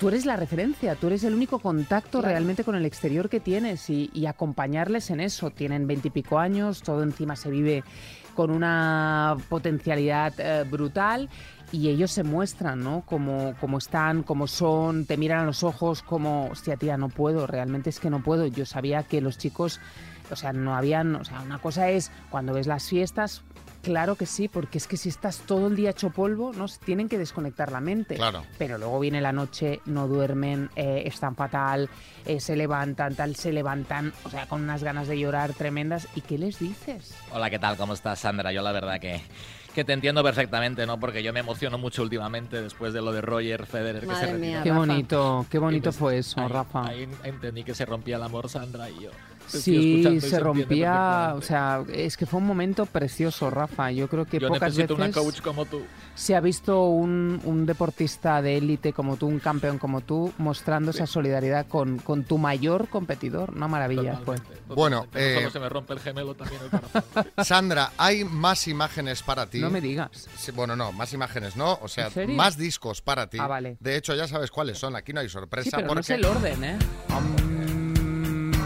[0.00, 2.28] Tú eres la referencia, tú eres el único contacto Claro.
[2.28, 5.50] realmente con el exterior que tienes y, y acompañarles en eso.
[5.50, 7.84] Tienen veintipico años, todo encima se vive
[8.34, 11.28] con una potencialidad eh, brutal
[11.70, 13.02] y ellos se muestran, ¿no?
[13.04, 17.46] Como, como están, como son, te miran a los ojos como, hostia tía, no puedo,
[17.46, 18.46] realmente es que no puedo.
[18.46, 19.80] Yo sabía que los chicos,
[20.30, 23.42] o sea, no habían, o sea, una cosa es cuando ves las fiestas,
[23.84, 26.66] claro que sí, porque es que si estás todo el día hecho polvo, ¿no?
[26.66, 28.16] Se Tienen que desconectar la mente.
[28.16, 28.42] Claro.
[28.58, 31.88] Pero luego viene la noche, no duermen, eh, están fatal,
[32.26, 36.08] eh, se levantan, tal, se levantan, o sea, con unas ganas de llorar tremendas.
[36.16, 37.14] ¿Y qué les dices?
[37.32, 37.76] Hola, ¿qué tal?
[37.76, 38.50] ¿Cómo estás, Sandra?
[38.52, 39.20] Yo la verdad que,
[39.74, 40.98] que te entiendo perfectamente, ¿no?
[40.98, 44.62] Porque yo me emociono mucho últimamente después de lo de Roger Federer que se mía,
[44.62, 44.78] Qué Rafa.
[44.80, 46.86] bonito, qué bonito pues, fue eso, ahí- Rafa.
[46.86, 49.10] Ahí entendí que se rompía el amor, Sandra, y yo.
[49.46, 53.90] Sí, se rompía, o sea, es que fue un momento precioso, Rafa.
[53.90, 55.82] Yo creo que Yo pocas veces una coach como tú.
[56.14, 60.90] se ha visto un, un deportista de élite como tú, un campeón como tú, mostrando
[60.90, 63.50] esa solidaridad con, con tu mayor competidor.
[63.54, 64.36] Una maravilla fue.
[64.68, 66.60] Bueno, No eh, se me rompe el gemelo, también
[67.36, 67.44] el.
[67.44, 69.60] Sandra, hay más imágenes para ti.
[69.60, 70.28] No me digas.
[70.36, 71.78] Sí, bueno, no, más imágenes, ¿no?
[71.82, 73.38] O sea, más discos para ti.
[73.40, 73.76] Ah, vale.
[73.80, 74.96] De hecho, ya sabes cuáles son.
[74.96, 76.78] Aquí no hay sorpresa Sí, pero porque no es el orden, ¿eh?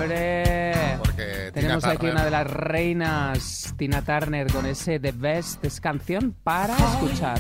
[0.01, 0.97] ¡Hombre!
[0.99, 5.65] porque Tenemos Tina aquí Turner- una de las reinas, Tina Turner, con ese The Best.
[5.65, 7.39] Es canción para escuchar.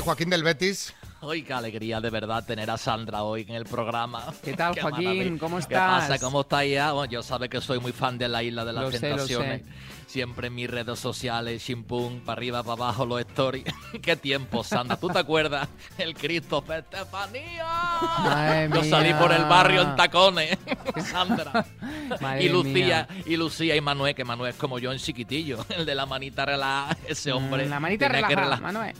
[0.00, 0.94] Joaquín del Betis.
[1.22, 4.24] Ay, qué alegría de verdad tener a Sandra hoy en el programa.
[4.42, 5.04] ¿Qué tal, Qué Joaquín?
[5.04, 5.38] maravilla.
[5.38, 6.08] ¿Cómo ¿Qué estás?
[6.08, 6.18] pasa?
[6.18, 6.92] ¿Cómo está ya?
[6.92, 9.16] Bueno, yo sabe que soy muy fan de la Isla de las Lo sé, lo
[9.16, 9.62] Tentaciones.
[9.62, 9.90] sé.
[10.06, 13.64] Siempre en mis redes sociales, chimpum, para arriba, para abajo, los stories.
[14.02, 14.96] ¿Qué tiempo, Sandra?
[14.96, 15.68] ¿Tú te acuerdas?
[15.98, 17.64] El Christopher Estefanía.
[18.18, 20.58] Madre Yo salí por el barrio en tacones,
[21.12, 21.64] Sandra.
[22.20, 23.22] Madre y Lucía, mía.
[23.24, 26.44] y Lucía y Manuel, que Manuel es como yo en chiquitillo, el de la manita
[26.44, 27.66] relajada, ese hombre.
[27.66, 28.96] Mm, la manita relajada, rela- Manuel.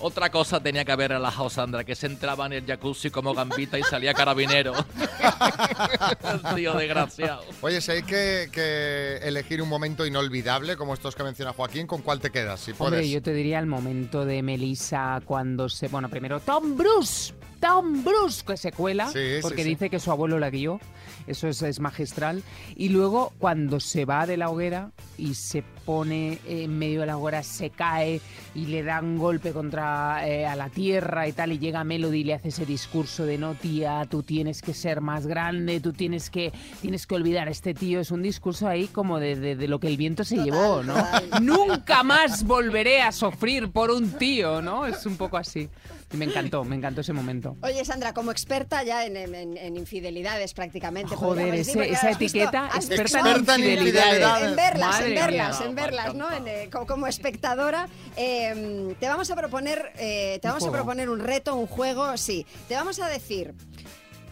[0.00, 3.76] Otra cosa tenía que haber relajado Sandra, que se entraba en el jacuzzi como gambita
[3.80, 4.74] y salía carabinero.
[6.54, 7.42] Tío desgraciado.
[7.62, 12.02] Oye, si hay que, que elegir un momento inolvidable, como estos que menciona Joaquín, ¿con
[12.02, 12.60] cuál te quedas?
[12.60, 13.10] Si puedes.
[13.10, 15.88] Yo te diría el momento de Melissa cuando se...
[15.88, 17.34] Bueno, primero Tom Bruce.
[17.60, 19.70] Tom Bruce, que se cuela, Sí, porque sí.
[19.70, 20.78] dice que su abuelo la guió.
[21.26, 22.44] Eso es, es magistral.
[22.76, 27.16] Y luego, cuando se va de la hoguera y se pone en medio de la
[27.18, 28.20] hoguera, se cae
[28.54, 32.20] y le da un golpe contra eh, a la tierra y tal, y llega Melody
[32.20, 35.92] y le hace ese discurso de no, tía, tú tienes que ser más grande, tú
[35.92, 38.00] tienes que, tienes que olvidar a este tío.
[38.00, 40.94] Es un discurso ahí como de, de- de lo que el viento se llevó, ¿no?
[41.40, 44.86] Nunca más volveré a sufrir por un tío, ¿no?
[44.86, 45.68] Es un poco así.
[46.10, 47.56] Y me encantó, me encantó ese momento.
[47.62, 51.14] Oye, Sandra, como experta ya en, en- en infidelidades prácticamente.
[51.14, 54.14] Joder, ese- decir, esa etiqueta, visto- experta en Experta en infidelidades.
[54.18, 54.48] infidelidades.
[54.50, 55.68] En verlas, Madre en verlas, mía.
[55.68, 56.32] en verlas, ¿no?
[56.32, 60.72] En, eh, co- como, espectadora, eh, te vamos a proponer, eh, te Un vamos a
[60.72, 62.46] proponer un reto, un juego, sí.
[62.68, 63.54] Te vamos a decir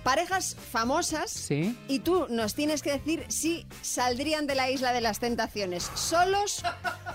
[0.06, 1.76] parejas famosas Sí.
[1.88, 6.62] y tú nos tienes que decir si saldrían de la isla de las tentaciones solos,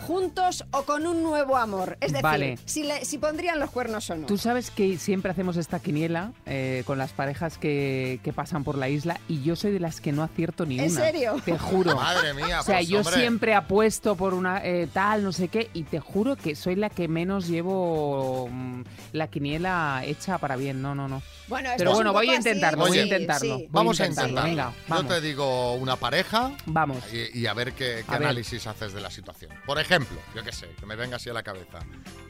[0.06, 1.96] juntos o con un nuevo amor.
[2.02, 2.60] Es decir, Vale.
[2.66, 4.28] si, le- si pondrían los cuernos o no.
[4.28, 8.78] Tú sabes que siempre hacemos esta quiniela eh, con las parejas que, que pasan por
[8.78, 11.00] la isla y yo soy de las que no acierto ni ¿En una.
[11.06, 11.36] serio?
[11.46, 11.96] Te juro.
[11.96, 13.16] Madre mía, O sea, pues, yo hombre.
[13.16, 16.90] siempre apuesto por una eh, tal, no sé qué, y te juro que soy la
[16.90, 18.82] que menos llevo mm,
[19.14, 20.82] la quiniela hecha para bien.
[20.82, 21.22] No, no, no.
[21.52, 23.58] Bueno, esto Pero bueno, voy a así, intentarlo, voy a Oye, intentarlo.
[23.58, 23.64] sí.
[23.64, 24.74] voy Vamos a intentarlo.
[24.88, 27.04] Yo te digo una pareja Vamos.
[27.14, 28.24] y, y a ver qué, qué A ver.
[28.24, 29.52] análisis haces de la situación.
[29.66, 31.80] Por ejemplo, yo qué sé, que me venga así a la cabeza.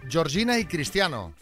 [0.10, 1.34] Georgina y Cristiano.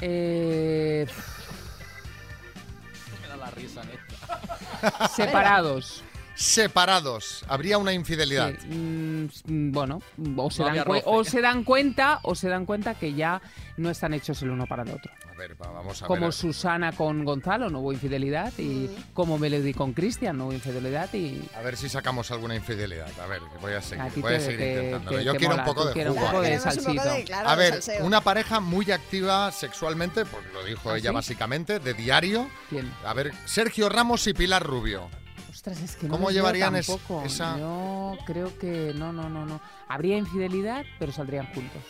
[0.00, 1.06] Eh,
[3.22, 5.08] Me da la risa en esta.
[5.08, 6.02] separados.
[6.34, 7.44] Separados.
[7.48, 8.54] Habría una infidelidad.
[8.58, 9.28] Sí, mm,
[9.72, 10.00] bueno,
[10.36, 13.42] o se, No dan o se dan cuenta o se dan cuenta que ya
[13.76, 15.12] no están hechos el uno para el otro.
[15.40, 16.32] A ver, va- vamos a Como ver.
[16.34, 21.40] Susana con Gonzalo no hubo infidelidad y como Melody con Cristian no hubo infidelidad y
[21.56, 23.08] A ver si sacamos alguna infidelidad.
[23.18, 25.16] A ver, voy a A seguir, ti voy a te- seguir te- intentándolo.
[25.18, 26.14] te- Yo quiero mola, un poco de jugo.
[26.20, 27.02] un poco de- salsito.
[27.24, 28.04] claro, A ver, salseo.
[28.04, 31.14] una pareja muy activa sexualmente, pues lo dijo ¿Ah, ella sí?
[31.14, 32.46] básicamente, de diario.
[32.68, 32.92] ¿Quién?
[33.06, 35.08] A ver, Sergio Ramos y Pilar Rubio.
[35.50, 37.22] Ostras, es que no ¿Cómo llevarían es- tampoco.
[37.24, 39.58] esa- Yo creo que no, no, no, no.
[39.88, 41.82] Habría infidelidad, pero saldrían juntos.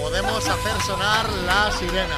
[0.00, 2.16] Podemos hacer sonar la sirena.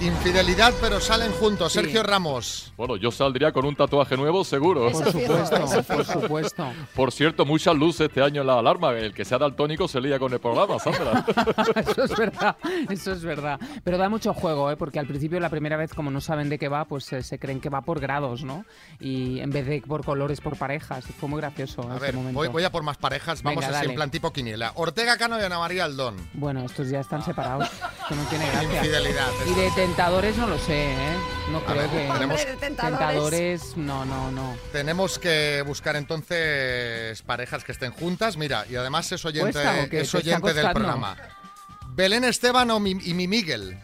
[0.00, 1.72] Infidelidad, pero salen juntos.
[1.72, 1.78] Sí.
[1.80, 2.72] Sergio Ramos.
[2.76, 4.90] Bueno, yo saldría con un tatuaje nuevo, seguro.
[4.90, 6.72] Por supuesto, por supuesto.
[6.94, 8.90] Por cierto, muchas luces este año en la alarma.
[8.92, 11.24] El que sea daltónico se lía con el programa, Sandra.
[11.76, 12.56] eso es verdad,
[12.90, 13.58] eso es verdad.
[13.84, 14.76] Pero da mucho juego, ¿eh?
[14.76, 17.38] porque al principio la primera vez, como no saben de qué va, pues eh, se
[17.38, 18.64] creen que va por grados, ¿no?
[19.00, 21.04] Y en vez de por colores, por parejas.
[21.18, 22.38] Fue muy gracioso A ese ver, momento.
[22.38, 23.42] voy, voy a por más parejas.
[23.42, 24.72] Vamos Venga, así en plan tipo quiniela.
[24.74, 26.16] Ortega Cano y Ana María Aldón.
[26.34, 27.68] Bueno, estos ya están separados.
[27.70, 28.74] Esto no tiene gracia.
[28.74, 29.28] Infidelidad.
[29.46, 31.16] Y de tentadores no lo sé, ¿eh?
[31.52, 32.08] No creo ver, que.
[32.12, 32.98] tenemos- tentadores.
[32.98, 34.56] Tentadores, no, no, no.
[34.72, 38.36] Tenemos que buscar entonces parejas que estén juntas.
[38.38, 41.16] Mira, y además es oyente, es ¿Te está oyente del programa.
[41.88, 43.78] Belén Esteban o mi- y mi Miguel.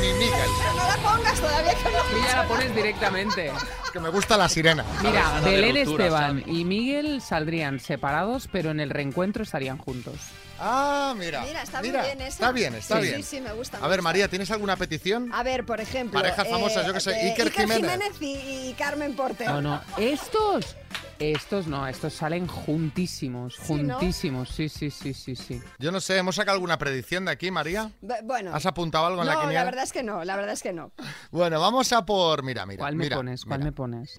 [0.00, 0.50] Mi Miguel.
[0.76, 2.18] No la pongas todavía que no.
[2.18, 3.46] Y ya la pones directamente.
[3.46, 4.84] Es que me gusta la sirena.
[5.02, 6.54] Mira, Belén ruptura, Esteban ¿sabes?
[6.56, 10.16] y Miguel saldrían separados, pero en el reencuentro estarían juntos.
[10.60, 11.42] Ah, mira.
[11.42, 12.28] Mira, está mira, muy bien esa.
[12.28, 13.16] Está bien, está Sí, bien.
[13.16, 14.02] sí, sí, me gusta, A me ver, gusta.
[14.02, 15.30] María, ¿tienes alguna petición?
[15.32, 16.20] A ver, por ejemplo.
[16.20, 18.12] Parejas famosas, yo qué sé, eh, Iker Jiménez.
[18.20, 19.48] y, y Carmen Porter.
[19.48, 20.76] No, no, estos,
[21.20, 23.98] estos no, estos salen juntísimos, Sí, ¿no?
[23.98, 25.60] juntísimos, sí, sí, sí, sí, sí.
[25.78, 27.90] Yo no sé, ¿hemos sacado alguna predicción de aquí, María?
[28.00, 28.54] B- Bueno.
[28.54, 29.60] ¿Has apuntado algo en la no, quiniela?
[29.60, 30.92] la verdad es que no, la verdad es que no.
[31.30, 32.42] Bueno, vamos a por...
[32.42, 33.44] Mira, mira, ¿Cuál me mira, pones?
[33.44, 33.70] ¿Cuál mira.
[33.70, 34.18] me pones?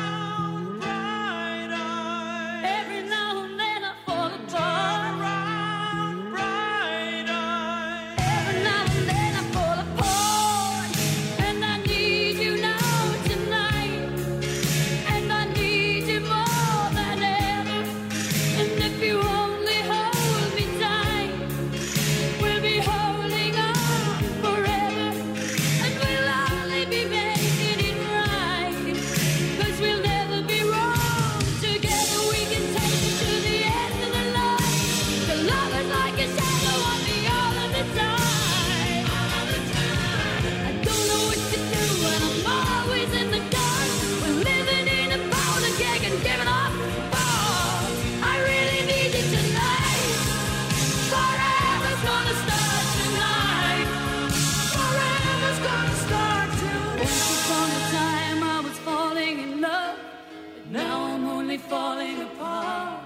[61.59, 63.01] Falling apart.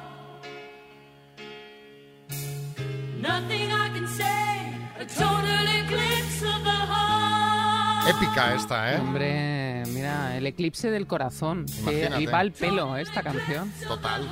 [3.19, 8.09] Nothing I can say, a total eclipse of the heart.
[8.09, 8.99] Épica esta, ¿eh?
[8.99, 11.65] Hombre, mira, el eclipse del corazón.
[11.65, 12.15] Que Imagínate.
[12.15, 13.01] ahí va el pelo, ¿eh?
[13.01, 13.71] esta canción.
[13.87, 14.29] Total.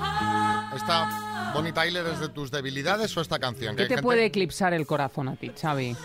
[0.75, 3.75] ¿Esta Bonnie Tyler es de tus debilidades o esta canción?
[3.75, 5.95] ¿Qué Que te gente- puede eclipsar el corazón a ti, Xavi?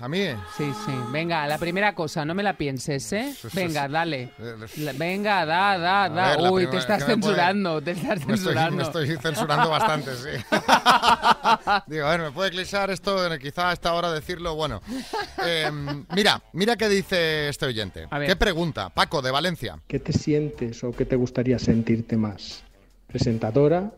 [0.00, 0.24] ¿A mí?
[0.56, 0.92] Sí, sí.
[1.12, 3.34] Venga, la primera cosa, no me la pienses, ¿eh?
[3.52, 4.30] Venga, dale.
[4.38, 6.36] Eh, La- Venga, da, da, da.
[6.36, 8.76] ver, Uy, te estás ¿qué me puede- censurando, te estás Me estoy, censurando.
[8.76, 10.28] me estoy censurando bastante, sí.
[11.86, 13.30] Digo, a ver, ¿me puede eclipsar esto?
[13.32, 14.80] Eh, Quizá a esta hora decirlo, bueno.
[15.44, 15.70] Eh,
[16.14, 18.06] mira, mira qué dice este oyente.
[18.10, 18.28] A ver.
[18.28, 18.88] ¿Qué pregunta?
[18.88, 19.78] Paco, de Valencia.
[19.86, 22.62] ¿Qué te sientes o qué te gustaría sentirte más?
[23.06, 23.92] ¿Presentadora,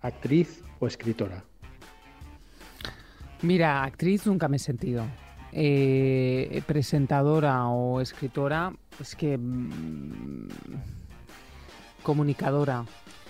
[0.00, 1.44] actriz o escritora?
[3.42, 5.04] Mira, actriz nunca me he sentido.
[5.58, 9.38] Eh, presentadora o escritora, es que...
[9.38, 10.48] mm,
[12.02, 12.84] comunicadora,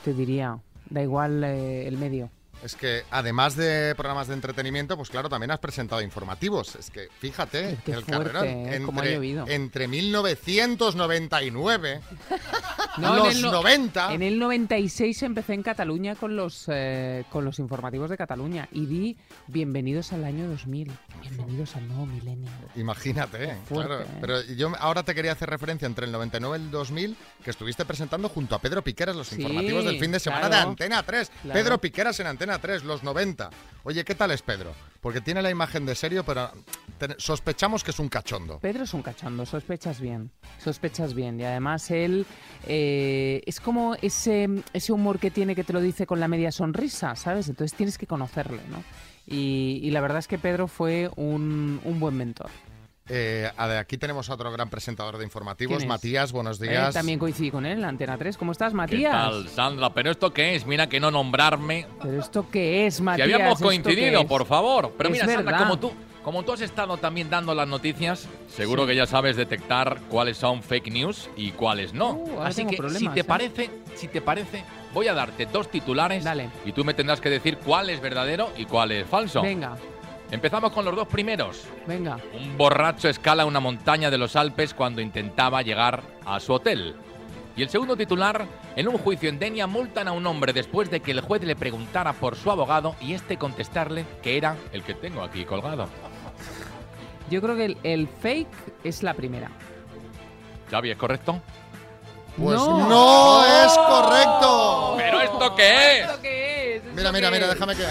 [0.05, 0.59] te diría.
[0.91, 2.31] Da igual eh, el medio.
[2.63, 6.75] Es que además de programas de entretenimiento, pues claro, también has presentado informativos.
[6.77, 8.47] Es que fíjate, Qué el fuerte, carrerón.
[8.47, 8.81] ¿eh?
[9.15, 9.45] Llovido.
[9.47, 12.01] entre 1999
[12.99, 14.15] No, los en el no- 90.
[14.15, 18.87] En el 96 empecé en Cataluña con los, eh, con los informativos de Cataluña y
[18.87, 19.17] di
[19.49, 20.91] Bienvenidos al año 2000,
[21.21, 22.49] bienvenidos al nuevo milenio.
[22.75, 24.03] Imagínate, fuerte, claro.
[24.03, 24.07] ¿eh?
[24.21, 27.85] Pero yo ahora te quería hacer referencia entre el 99 y el 2000, que estuviste
[27.85, 30.65] presentando junto a Pedro Piqueras los Sí, informativos del fin de semana claro.
[30.65, 31.31] de Antena 3.
[31.43, 31.61] Claro.
[31.61, 33.51] Pedro Piqueras en Antena 3, los 90.
[33.85, 34.73] Oye, ¿qué tal es Pedro?
[35.01, 36.51] Porque tiene la imagen de serio, pero
[37.19, 38.59] sospechamos que es un cachondo.
[38.59, 41.39] Pedro es un cachondo, sospechas bien, sospechas bien.
[41.39, 42.27] Y además él
[42.67, 46.51] eh, es como ese, ese humor que tiene que te lo dice con la media
[46.51, 47.49] sonrisa, ¿sabes?
[47.49, 48.83] Entonces tienes que conocerle, ¿no?
[49.27, 52.51] Y, y la verdad es que Pedro fue un, un buen mentor.
[53.09, 55.85] Eh, a ver, aquí tenemos a otro gran presentador de informativos.
[55.87, 56.93] Matías, buenos Eh, días.
[56.93, 58.37] también coincidí con él en la Antena 3.
[58.37, 59.13] ¿Cómo estás, ¿Qué Matías?
[59.13, 59.91] tal, Sandra?
[59.95, 60.67] ¿Pero esto qué es?
[60.67, 61.87] Mira que no nombrarme.
[62.03, 63.25] ¿Pero esto qué es, Si Matías?
[63.27, 64.93] habíamos ¿Esto qué coincidido, por favor.
[64.97, 65.93] Pero Es mira, Sandra, como tú,
[66.25, 68.89] como tú has estado también dando las noticias, seguro Sí.
[68.89, 72.15] que ya sabes detectar cuáles son fake news y cuáles no.
[72.15, 73.25] Uh, Así que si te ¿eh?
[73.25, 76.27] parece, si te parece, voy a darte dos titulares
[76.65, 79.43] y tú me tendrás que decir cuál es verdadero y cuál es falso.
[79.43, 79.77] Venga,
[80.31, 81.65] Empezamos con los dos primeros.
[81.87, 82.19] venga.
[82.35, 86.97] Un borracho escala una montaña de los Alpes cuando intentaba llegar a su hotel.
[87.57, 91.01] Y el segundo titular, en un juicio en Denia multan a un hombre después de
[91.01, 94.93] que el juez le preguntara por su abogado y este contestarle que era el que
[94.95, 95.89] tengo aquí colgado.
[97.31, 98.49] Yo creo que el, el fake
[98.85, 99.51] es la primera.
[100.71, 101.41] Xavi, ¿es correcto?
[102.37, 102.89] Pues No.
[102.89, 104.95] no, es correcto.
[104.99, 106.07] ¿Pero esto qué es?
[106.09, 106.83] ¿Esto qué es?
[106.85, 107.55] ¿Esto Mira, mira, qué mira, es?
[107.55, 107.85] déjame que,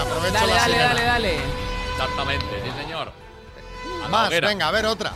[0.00, 0.88] aprovecho Dale, la dale, sirena.
[0.88, 1.36] dale, dale.
[1.92, 3.12] Exactamente, sí señor.
[4.04, 4.48] A Más, hoguera.
[4.48, 5.12] venga, a ver otra.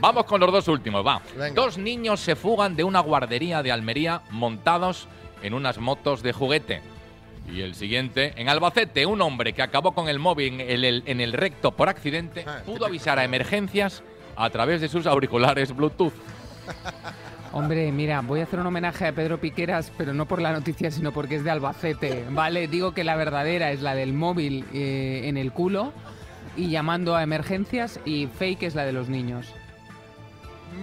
[0.00, 1.22] Vamos con los dos últimos, va.
[1.36, 1.54] Venga.
[1.54, 5.08] Dos niños se fugan de una guardería de Almería montados
[5.42, 6.82] en unas motos de juguete.
[7.50, 11.20] Y el siguiente, en Albacete, un hombre que acabó con el móvil en el, en
[11.20, 14.02] el recto por accidente Ah, pudo avisar a emergencias
[14.36, 16.12] a través de sus auriculares Bluetooth.
[17.56, 20.90] Hombre, mira, voy a hacer un homenaje a Pedro Piqueras, pero no por la noticia,
[20.90, 22.68] sino porque es de Albacete, ¿vale?
[22.68, 25.94] Digo que la verdadera es la del móvil eh, en el culo
[26.54, 29.54] y llamando a emergencias y fake es la de los niños.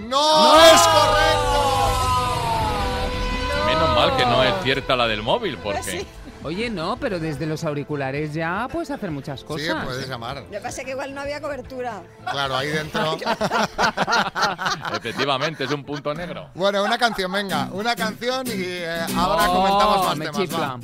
[0.09, 1.63] ¡No, es correcto!
[3.67, 6.07] Menos mal que no es cierta la del móvil, porque...
[6.43, 9.85] Oye, no, pero desde los auriculares ya puedes hacer muchas Sí, cosas.
[9.85, 10.37] puedes llamar.
[10.43, 12.01] Lo que pasa es que igual no había cobertura.
[12.29, 13.17] Claro, ahí dentro.
[14.97, 16.49] Efectivamente, es un punto negro.
[16.55, 20.41] Bueno, una canción, venga, una canción y eh, ahora Oh, comentamos más me temas.
[20.41, 20.79] chifla.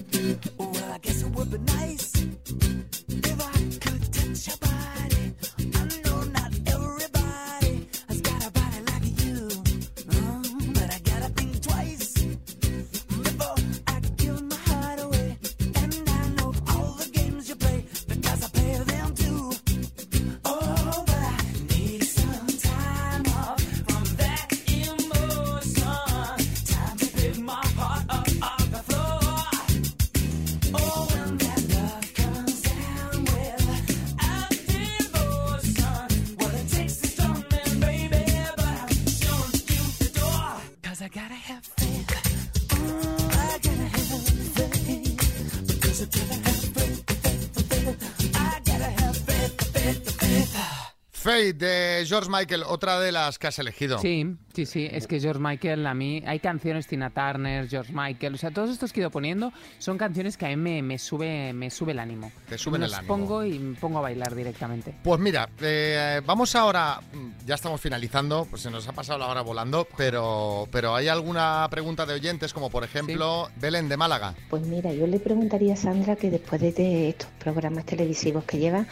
[51.39, 53.97] De George Michael, otra de las que has elegido.
[53.99, 54.87] Sí, sí, sí.
[54.91, 58.69] Es que George Michael, a mí, hay canciones Tina Turner, George Michael, o sea, todos
[58.69, 61.93] estos que he ido poniendo son canciones que a mí me, me sube, me sube
[61.93, 62.31] el ánimo.
[62.47, 63.15] Te suben Los el ánimo.
[63.15, 64.93] pongo y me pongo a bailar directamente.
[65.03, 66.99] Pues mira, eh, vamos ahora,
[67.45, 71.67] ya estamos finalizando, pues se nos ha pasado la hora volando, pero, pero hay alguna
[71.71, 74.35] pregunta de oyentes, como por ejemplo Belén de Málaga.
[74.49, 78.57] Pues mira, yo le preguntaría a Sandra que después de, de estos programas televisivos que
[78.57, 78.85] lleva,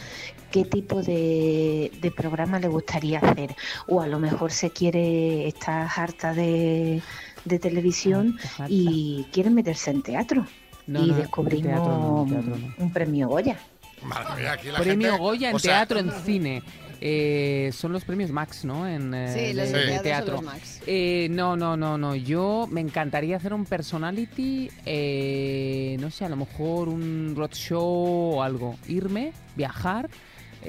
[0.50, 3.54] ¿qué tipo de, de programa le gustaría hacer?
[3.86, 7.02] O a lo mejor se quiere, está harta de,
[7.44, 8.38] de televisión
[8.68, 10.46] y quiere meterse en teatro.
[10.86, 12.74] No, y no, descubrimos teatro no, teatro no.
[12.84, 13.58] un premio Goya.
[14.02, 16.62] Madre mía, aquí la Premio gente- Goya en sea, teatro, en cine.
[17.00, 18.88] Eh, son los premios Max, ¿no?
[18.88, 20.34] En, eh, Sí, los de- premiados de son teatro.
[20.36, 20.80] los Max.
[20.86, 22.14] Eh, no, no, no, no.
[22.16, 28.42] Yo me encantaría hacer un personality, eh, no sé, a lo mejor un roadshow o
[28.42, 28.76] algo.
[28.88, 30.08] Irme, viajar.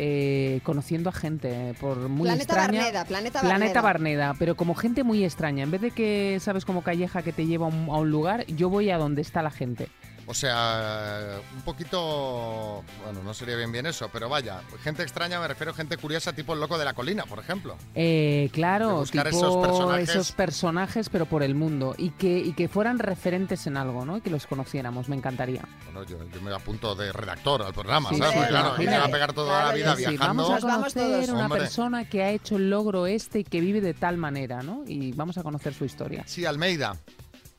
[0.02, 2.82] Eh, conociendo a gente por muy Planeta extraña.
[2.84, 4.28] Barneda, Planeta Planeta Barneda.
[4.28, 7.46] Barneda pero como gente muy extraña en vez de que sabes como calleja que te
[7.46, 9.90] lleva a un, a un lugar yo voy a donde está la gente
[10.32, 15.48] O sea, un poquito, bueno, no sería bien bien eso, pero vaya, gente extraña me
[15.48, 17.76] refiero a gente curiosa tipo el loco de la colina, por ejemplo.
[17.96, 20.10] Eh, claro, buscar tipo esos personajes.
[20.10, 24.18] esos personajes, pero por el mundo y que, y que fueran referentes en algo, ¿no?
[24.18, 25.64] Y que los conociéramos, me encantaría.
[25.86, 28.34] Bueno, yo, yo me apunto de redactor al programa, Sí, ¿sabes?
[28.34, 30.06] sí, Porque claro, me va a pegar toda Claro la vida sí.
[30.12, 30.44] viajando.
[30.44, 31.60] Vamos a conocer una Hombre.
[31.62, 34.84] persona que ha hecho el logro este y que vive de tal manera, ¿no?
[34.86, 36.24] Y vamos a conocer su historia.
[36.28, 36.96] Sí, Almeida.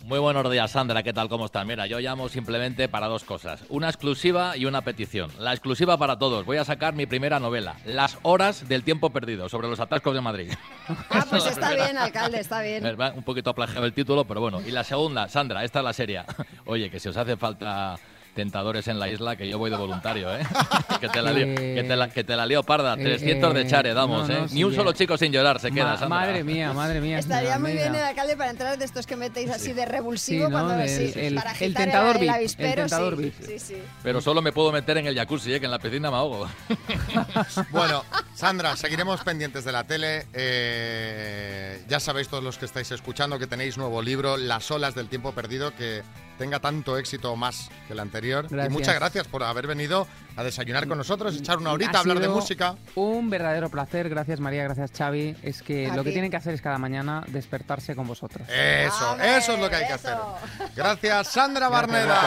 [0.04, 1.02] Muy buenos días, Sandra.
[1.02, 1.28] ¿Qué tal?
[1.28, 1.66] ¿Cómo están?
[1.66, 3.62] Mira, yo llamo simplemente para dos cosas.
[3.68, 5.30] Una exclusiva y una petición.
[5.38, 6.46] La exclusiva para todos.
[6.46, 10.20] Voy a sacar mi primera novela, Las horas del tiempo perdido, sobre los atascos de
[10.20, 10.52] Madrid.
[11.10, 12.84] Ah, pues está bien, alcalde, está bien.
[13.14, 14.60] Un poquito plagiado el título, pero bueno.
[14.66, 16.24] Y la segunda, Sandra, esta es la seria.
[16.64, 17.96] Oye, que si os hace falta
[18.40, 20.40] tentadores en la isla, que yo voy de voluntario, ¿eh?
[21.00, 22.94] que, te la lío, Eh, que, te la, que te la lío parda.
[22.94, 24.48] eh, 300 de eh, chare damos, no, no, ¿eh?
[24.48, 24.76] sí, Ni un eh.
[24.76, 26.08] solo chico sin llorar se queda, Ma- Sandra.
[26.20, 27.18] madre mía, madre mía.
[27.18, 30.50] Estaría muy bien el alcalde para entrar de estos que metéis así de revulsivo Sí,
[30.52, 30.58] ¿no?
[30.58, 33.76] cuando El- sí, el- para el agitar tentador el, el avispero, tentador sí, sí, sí.
[34.02, 35.60] Pero solo me puedo meter en el jacuzzi, ¿eh?
[35.60, 36.48] que en la piscina me ahogo.
[37.70, 40.26] Bueno, Sandra, seguiremos pendientes de la tele.
[40.32, 45.08] Eh, ya sabéis todos los que estáis escuchando que tenéis nuevo libro, Las olas del
[45.08, 46.02] tiempo perdido, que
[46.40, 48.46] tenga tanto éxito más que el anterior.
[48.50, 52.18] Y muchas gracias por haber venido a desayunar con nosotros, echar una horita, Ha hablar
[52.18, 52.76] de música.
[52.94, 55.36] Un verdadero placer, gracias María, gracias Xavi.
[55.42, 56.14] Es que A lo que ti.
[56.14, 58.48] tienen que hacer es cada mañana despertarse con vosotros.
[58.48, 60.16] Eso, eso es lo que hay que hacer.
[60.74, 62.18] Gracias, Sandra Barneda.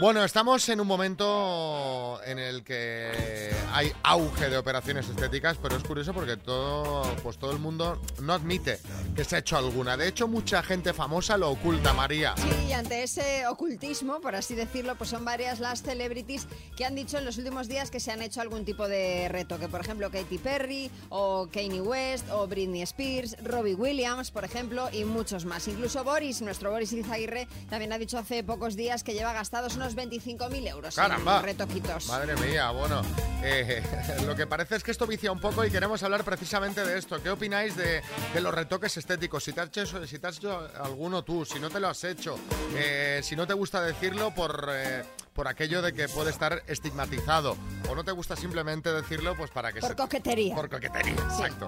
[0.00, 5.84] Bueno, estamos en un momento en el que hay auge de operaciones estéticas, pero es
[5.84, 8.78] curioso porque todo, pues todo el mundo no admite
[9.14, 9.98] que se ha hecho alguna.
[9.98, 12.32] De hecho, mucha gente famosa lo oculta, María.
[12.38, 16.48] Sí, y ante ese ocultismo, por así decirlo, pues son varias las celebrities
[16.78, 19.68] que han dicho en los últimos días que se han hecho algún tipo de retoque.
[19.68, 25.04] Por ejemplo, Katy Perry, o Kanye West, o Britney Spears, Robbie Williams, por ejemplo, y
[25.04, 25.68] muchos más.
[25.68, 29.89] Incluso Boris, nuestro Boris Izaguirre, también ha dicho hace pocos días que lleva gastados unos
[29.96, 31.42] 25.000 euros ¡Caramba!
[31.42, 32.06] retoquitos.
[32.06, 33.02] Madre mía, bueno,
[33.42, 33.82] eh,
[34.26, 37.22] lo que parece es que esto vicia un poco y queremos hablar precisamente de esto.
[37.22, 38.02] ¿Qué opináis de,
[38.34, 39.44] de los retoques estéticos?
[39.44, 42.04] Si te, has hecho, si te has hecho alguno tú, si no te lo has
[42.04, 42.38] hecho,
[42.76, 45.02] eh, si no te gusta decirlo por, eh,
[45.40, 47.56] por aquello de que puede estar estigmatizado,
[47.88, 49.96] o no te gusta simplemente decirlo pues para que Por se...
[49.96, 50.54] coquetería.
[50.54, 51.66] Por coquetería, exacto.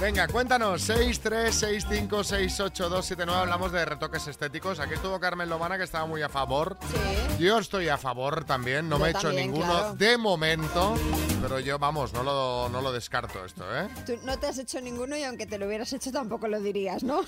[0.00, 4.78] Venga, cuéntanos, 636568279, hablamos de retoques estéticos.
[4.78, 6.78] Aquí estuvo Carmen Lomana que estaba muy a favor.
[7.40, 9.94] Yo estoy a favor también, no Yo me he hecho ninguno claro.
[9.94, 10.94] de momento,
[11.42, 13.88] pero yo, vamos, no lo, no lo descarto esto, ¿eh?
[14.06, 17.02] Tú no te has hecho ninguno y aunque te lo hubieras hecho tampoco lo dirías,
[17.02, 17.22] ¿no?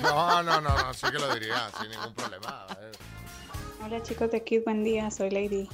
[0.00, 2.66] No, no, no, no, sí que lo diría, sin ningún problema.
[2.68, 2.92] A ver.
[3.84, 5.68] Hola chicos de Kid, buen día, soy Lady.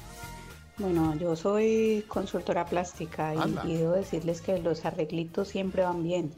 [0.79, 3.63] Bueno, yo soy consultora plástica Anda.
[3.65, 6.33] y, y debo decirles que los arreglitos siempre van bien.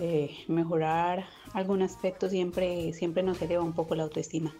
[0.00, 4.54] Eh, mejorar algún aspecto siempre, siempre nos eleva un poco la autoestima.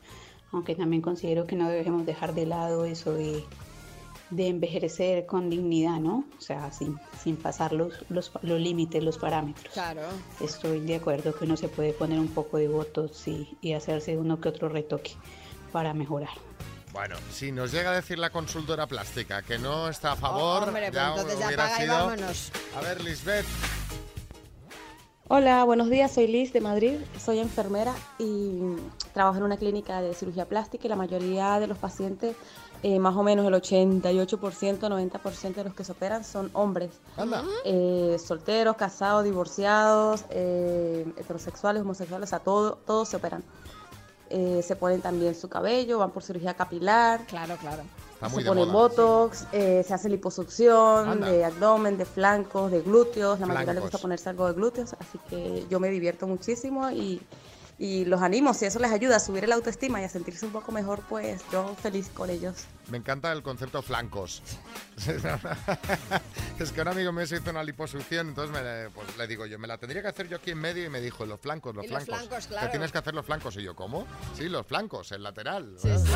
[0.52, 3.42] Aunque también considero que no debemos dejar de lado eso de,
[4.28, 6.24] de envejecer con dignidad, ¿no?
[6.36, 9.72] O sea, sin, sin pasar los, los, los límites, los parámetros.
[9.72, 10.02] Claro.
[10.42, 14.18] Estoy de acuerdo que uno se puede poner un poco de votos y, y hacerse
[14.18, 15.12] uno que otro retoque
[15.72, 16.30] para mejorar.
[16.92, 20.66] Bueno, si nos llega a decir la consultora plástica que no está a favor, Oh,
[20.66, 21.94] hombre, pues ya entonces ya hubiera y sido...
[21.94, 22.52] vámonos.
[22.76, 23.46] A ver, Lisbeth,
[25.32, 28.74] Hola, buenos días, soy Liz de Madrid, soy enfermera y
[29.14, 32.34] trabajo en una clínica de cirugía plástica y la mayoría de los pacientes,
[32.82, 36.90] eh, más o menos el 88%, 90% de los que se operan son hombres.
[37.64, 43.44] Eh, solteros, casados, divorciados, eh, heterosexuales, homosexuales, o sea, todo, todos se operan.
[44.30, 47.26] Eh, se ponen también su cabello, van por cirugía capilar.
[47.26, 47.82] Claro, claro.
[48.14, 48.88] Está se muy de ponen moda.
[48.88, 51.30] botox, eh, se hace liposucción Anda.
[51.30, 53.40] de abdomen, de flancos, de glúteos.
[53.40, 57.20] La mayoría le gusta ponerse algo de glúteos, así que yo me divierto muchísimo y,
[57.80, 58.52] y los animo.
[58.52, 61.40] Si eso les ayuda a subir el autoestima y a sentirse un poco mejor, pues
[61.50, 62.66] yo feliz con ellos.
[62.90, 64.42] Me encanta el concepto flancos.
[66.58, 69.58] es que un amigo mío se hizo una liposucción, entonces me, pues, le digo yo,
[69.58, 71.86] me la tendría que hacer yo aquí en medio y me dijo, los flancos, los
[71.86, 72.26] Y los flancos.
[72.28, 72.70] flancos, Te claro.
[72.70, 73.56] tienes que hacer los flancos.
[73.56, 74.06] Y yo, ¿cómo?
[74.36, 75.74] Sí, los flancos, el lateral.
[75.80, 76.12] Sí, sí.